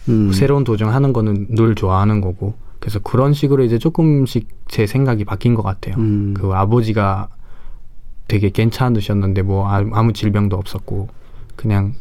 음. 0.09 0.31
새로운 0.31 0.63
도전하는 0.63 1.13
거는 1.13 1.47
늘 1.55 1.75
좋아하는 1.75 2.21
거고 2.21 2.55
그래서 2.79 2.99
그런 2.99 3.33
식으로 3.33 3.63
이제 3.63 3.77
조금씩 3.77 4.47
제 4.67 4.87
생각이 4.87 5.25
바뀐 5.25 5.53
것 5.53 5.61
같아요. 5.61 5.95
음. 5.97 6.33
그 6.35 6.51
아버지가 6.53 7.29
되게 8.27 8.49
괜찮으셨는데 8.49 9.41
뭐 9.43 9.67
아- 9.69 9.85
아무 9.93 10.13
질병도 10.13 10.55
없었고 10.57 11.09
그냥 11.55 11.93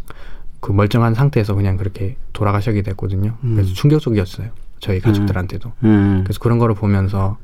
그 0.60 0.72
멀쩡한 0.72 1.14
상태에서 1.14 1.54
그냥 1.54 1.76
그렇게 1.76 2.16
돌아가시게 2.32 2.82
됐거든요. 2.82 3.36
음. 3.44 3.54
그래서 3.54 3.72
충격적이었어요. 3.74 4.48
저희 4.80 5.00
가족들한테도. 5.00 5.72
음. 5.84 6.20
그래서 6.24 6.38
그런 6.40 6.58
거를 6.58 6.74
보면서 6.74 7.36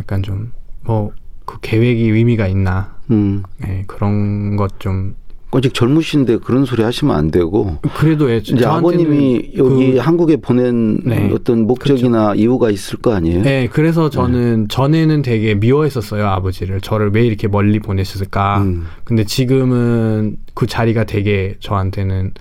약간 0.00 0.22
좀뭐 0.22 1.12
그 1.44 1.58
계획이 1.60 2.08
의미가 2.10 2.46
있나 2.48 2.94
음. 3.10 3.42
예, 3.66 3.84
그런 3.86 4.56
것좀 4.56 5.14
아직 5.56 5.72
젊으신데 5.72 6.38
그런 6.38 6.64
소리 6.64 6.82
하시면 6.82 7.14
안 7.14 7.30
되고 7.30 7.78
그래도 7.96 8.28
예, 8.28 8.38
이제 8.38 8.66
아버님이 8.66 9.52
여기 9.56 9.92
그- 9.92 9.98
한국에 9.98 10.36
보낸 10.38 10.98
네. 11.04 11.30
어떤 11.32 11.66
목적이나 11.68 12.34
이유가 12.34 12.70
있을 12.70 12.98
거 12.98 13.14
아니에요? 13.14 13.42
네, 13.42 13.68
그래서 13.70 14.10
저는 14.10 14.66
전에는 14.68 15.22
되게 15.22 15.54
미워했었어요 15.54 16.26
아버지를 16.26 16.80
저를 16.80 17.10
왜 17.12 17.24
이렇게 17.24 17.46
멀리 17.46 17.78
보내셨을까. 17.78 18.62
음. 18.62 18.86
근데 19.04 19.22
지금은 19.24 20.38
그 20.54 20.66
자리가 20.66 21.04
되게 21.04 21.54
저한테는 21.60 22.32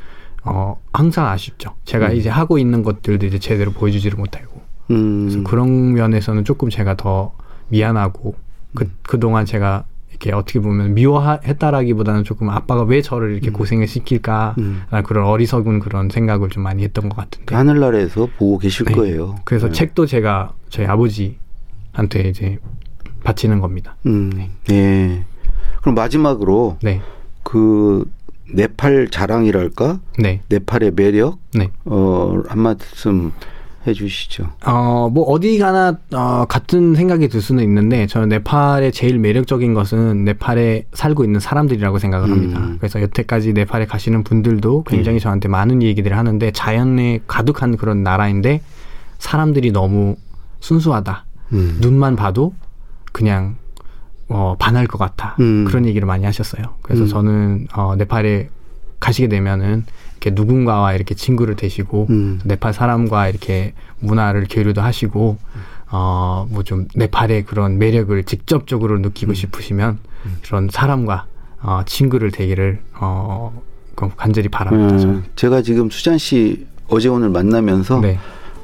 어 0.45 0.77
항상 0.91 1.27
아쉽죠. 1.27 1.75
제가 1.85 2.07
음. 2.07 2.15
이제 2.15 2.29
하고 2.29 2.57
있는 2.57 2.81
것들도 2.81 3.27
이제 3.27 3.37
제대로 3.37 3.71
보여주지를 3.71 4.17
못하고 4.17 4.61
음. 4.89 5.27
그래서 5.29 5.43
그런 5.43 5.93
면에서는 5.93 6.45
조금 6.45 6.69
제가 6.69 6.95
더 6.97 7.33
미안하고 7.69 8.33
그 8.75 8.89
그동안 9.03 9.45
제가 9.45 9.85
이렇게 10.09 10.31
어떻게 10.31 10.59
보면 10.59 10.93
미워했다라기보다는 10.93 12.23
조금 12.23 12.49
아빠가 12.49 12.83
왜 12.83 13.01
저를 13.01 13.31
이렇게 13.31 13.49
고생을 13.49 13.87
시킬까 13.87 14.55
음. 14.59 14.83
그런 15.05 15.25
어리석은 15.25 15.79
그런 15.79 16.09
생각을 16.09 16.49
좀 16.49 16.63
많이 16.63 16.83
했던 16.83 17.09
것 17.09 17.17
같은데 17.17 17.55
하늘나라에서 17.55 18.27
보고 18.37 18.57
계실 18.57 18.85
네. 18.85 18.93
거예요. 18.93 19.35
그래서 19.43 19.67
네. 19.67 19.73
책도 19.73 20.05
제가 20.05 20.53
저희 20.69 20.85
아버지한테 20.85 22.29
이제 22.29 22.59
바치는 23.23 23.59
겁니다. 23.59 23.95
음. 24.05 24.31
예. 24.69 25.25
그럼 25.81 25.95
마지막으로 25.95 26.77
네, 26.81 27.01
그 27.43 28.09
네팔 28.53 29.09
자랑이랄까? 29.09 29.99
네, 30.19 30.41
네팔의 30.49 30.91
매력 30.95 31.39
네. 31.53 31.71
어, 31.85 32.41
한 32.47 32.59
말씀 32.59 33.31
해 33.85 33.93
주시죠. 33.93 34.49
어, 34.65 35.09
뭐 35.11 35.23
어디 35.25 35.57
가나 35.57 35.97
어, 36.13 36.45
같은 36.47 36.95
생각이 36.95 37.27
들 37.27 37.41
수는 37.41 37.63
있는데 37.63 38.07
저는 38.07 38.29
네팔의 38.29 38.91
제일 38.93 39.19
매력적인 39.19 39.73
것은 39.73 40.23
네팔에 40.23 40.85
살고 40.93 41.23
있는 41.23 41.39
사람들이라고 41.39 41.99
생각을 41.99 42.31
합니다. 42.31 42.59
음. 42.59 42.77
그래서 42.79 43.01
여태까지 43.01 43.53
네팔에 43.53 43.85
가시는 43.85 44.23
분들도 44.23 44.83
굉장히 44.83 45.19
저한테 45.19 45.49
많은 45.49 45.81
얘기들을 45.81 46.17
하는데 46.17 46.51
자연에 46.51 47.19
가득한 47.27 47.77
그런 47.77 48.03
나라인데 48.03 48.61
사람들이 49.19 49.71
너무 49.71 50.15
순수하다. 50.61 51.25
음. 51.51 51.77
눈만 51.81 52.15
봐도 52.15 52.53
그냥 53.11 53.55
어, 54.29 54.55
반할 54.57 54.87
것 54.87 54.97
같아. 54.97 55.35
음. 55.41 55.65
그런 55.65 55.85
얘기를 55.85 56.05
많이 56.07 56.25
하셨어요. 56.25 56.63
그래서 56.81 57.03
음. 57.03 57.07
저는 57.07 57.67
어, 57.75 57.95
네팔에 57.97 58.49
가시게 58.99 59.27
되면은 59.27 59.85
이렇게 60.23 60.31
누군가와 60.31 60.93
이렇게 60.93 61.15
친구를 61.15 61.55
되시고 61.57 62.07
음. 62.09 62.39
네팔 62.45 62.73
사람과 62.73 63.27
이렇게 63.27 63.73
문화를 63.99 64.47
교류도 64.49 64.81
하시고 64.81 65.37
어 65.91 66.47
뭐 66.49 66.63
좀 66.63 66.87
네팔의 66.95 67.43
그런 67.45 67.77
매력을 67.77 68.23
직접적으로 68.23 68.97
느끼고 68.99 69.33
싶으시면 69.33 69.99
그런 70.45 70.69
사람과 70.71 71.25
어 71.61 71.81
친구를 71.85 72.31
되기를 72.31 72.79
어그 72.99 74.11
간절히 74.15 74.47
바랍니다. 74.47 74.93
음, 74.95 74.99
저는. 74.99 75.23
제가 75.35 75.61
지금 75.61 75.89
수잔 75.89 76.17
씨 76.17 76.65
어제 76.87 77.09
오늘 77.09 77.29
만나면서 77.29 77.99
네. 77.99 78.17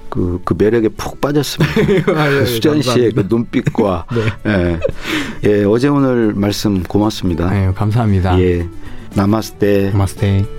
그, 0.09 0.41
그 0.45 0.55
매력에 0.57 0.89
푹 0.89 1.19
빠졌습니다. 1.21 2.13
아, 2.19 2.31
예, 2.31 2.41
예, 2.41 2.45
수잔 2.45 2.81
씨의 2.81 3.11
그 3.11 3.21
감사합니다. 3.21 3.35
눈빛과 3.35 4.05
네. 4.43 4.79
예. 5.43 5.49
예, 5.59 5.63
어제 5.65 5.87
오늘 5.89 6.33
말씀 6.33 6.81
고맙습니다. 6.83 7.49
네, 7.51 7.71
감사합니다. 7.75 8.39
예. 8.41 8.65
나마스테. 9.15 9.91
마스테. 9.91 10.58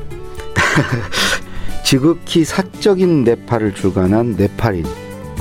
지극히 1.85 2.44
사적인 2.44 3.24
네팔을 3.24 3.74
주관한 3.74 4.37
네팔인 4.37 4.87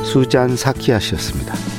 수잔 0.03 0.55
사키아 0.55 0.99
씨였습니다. 0.99 1.78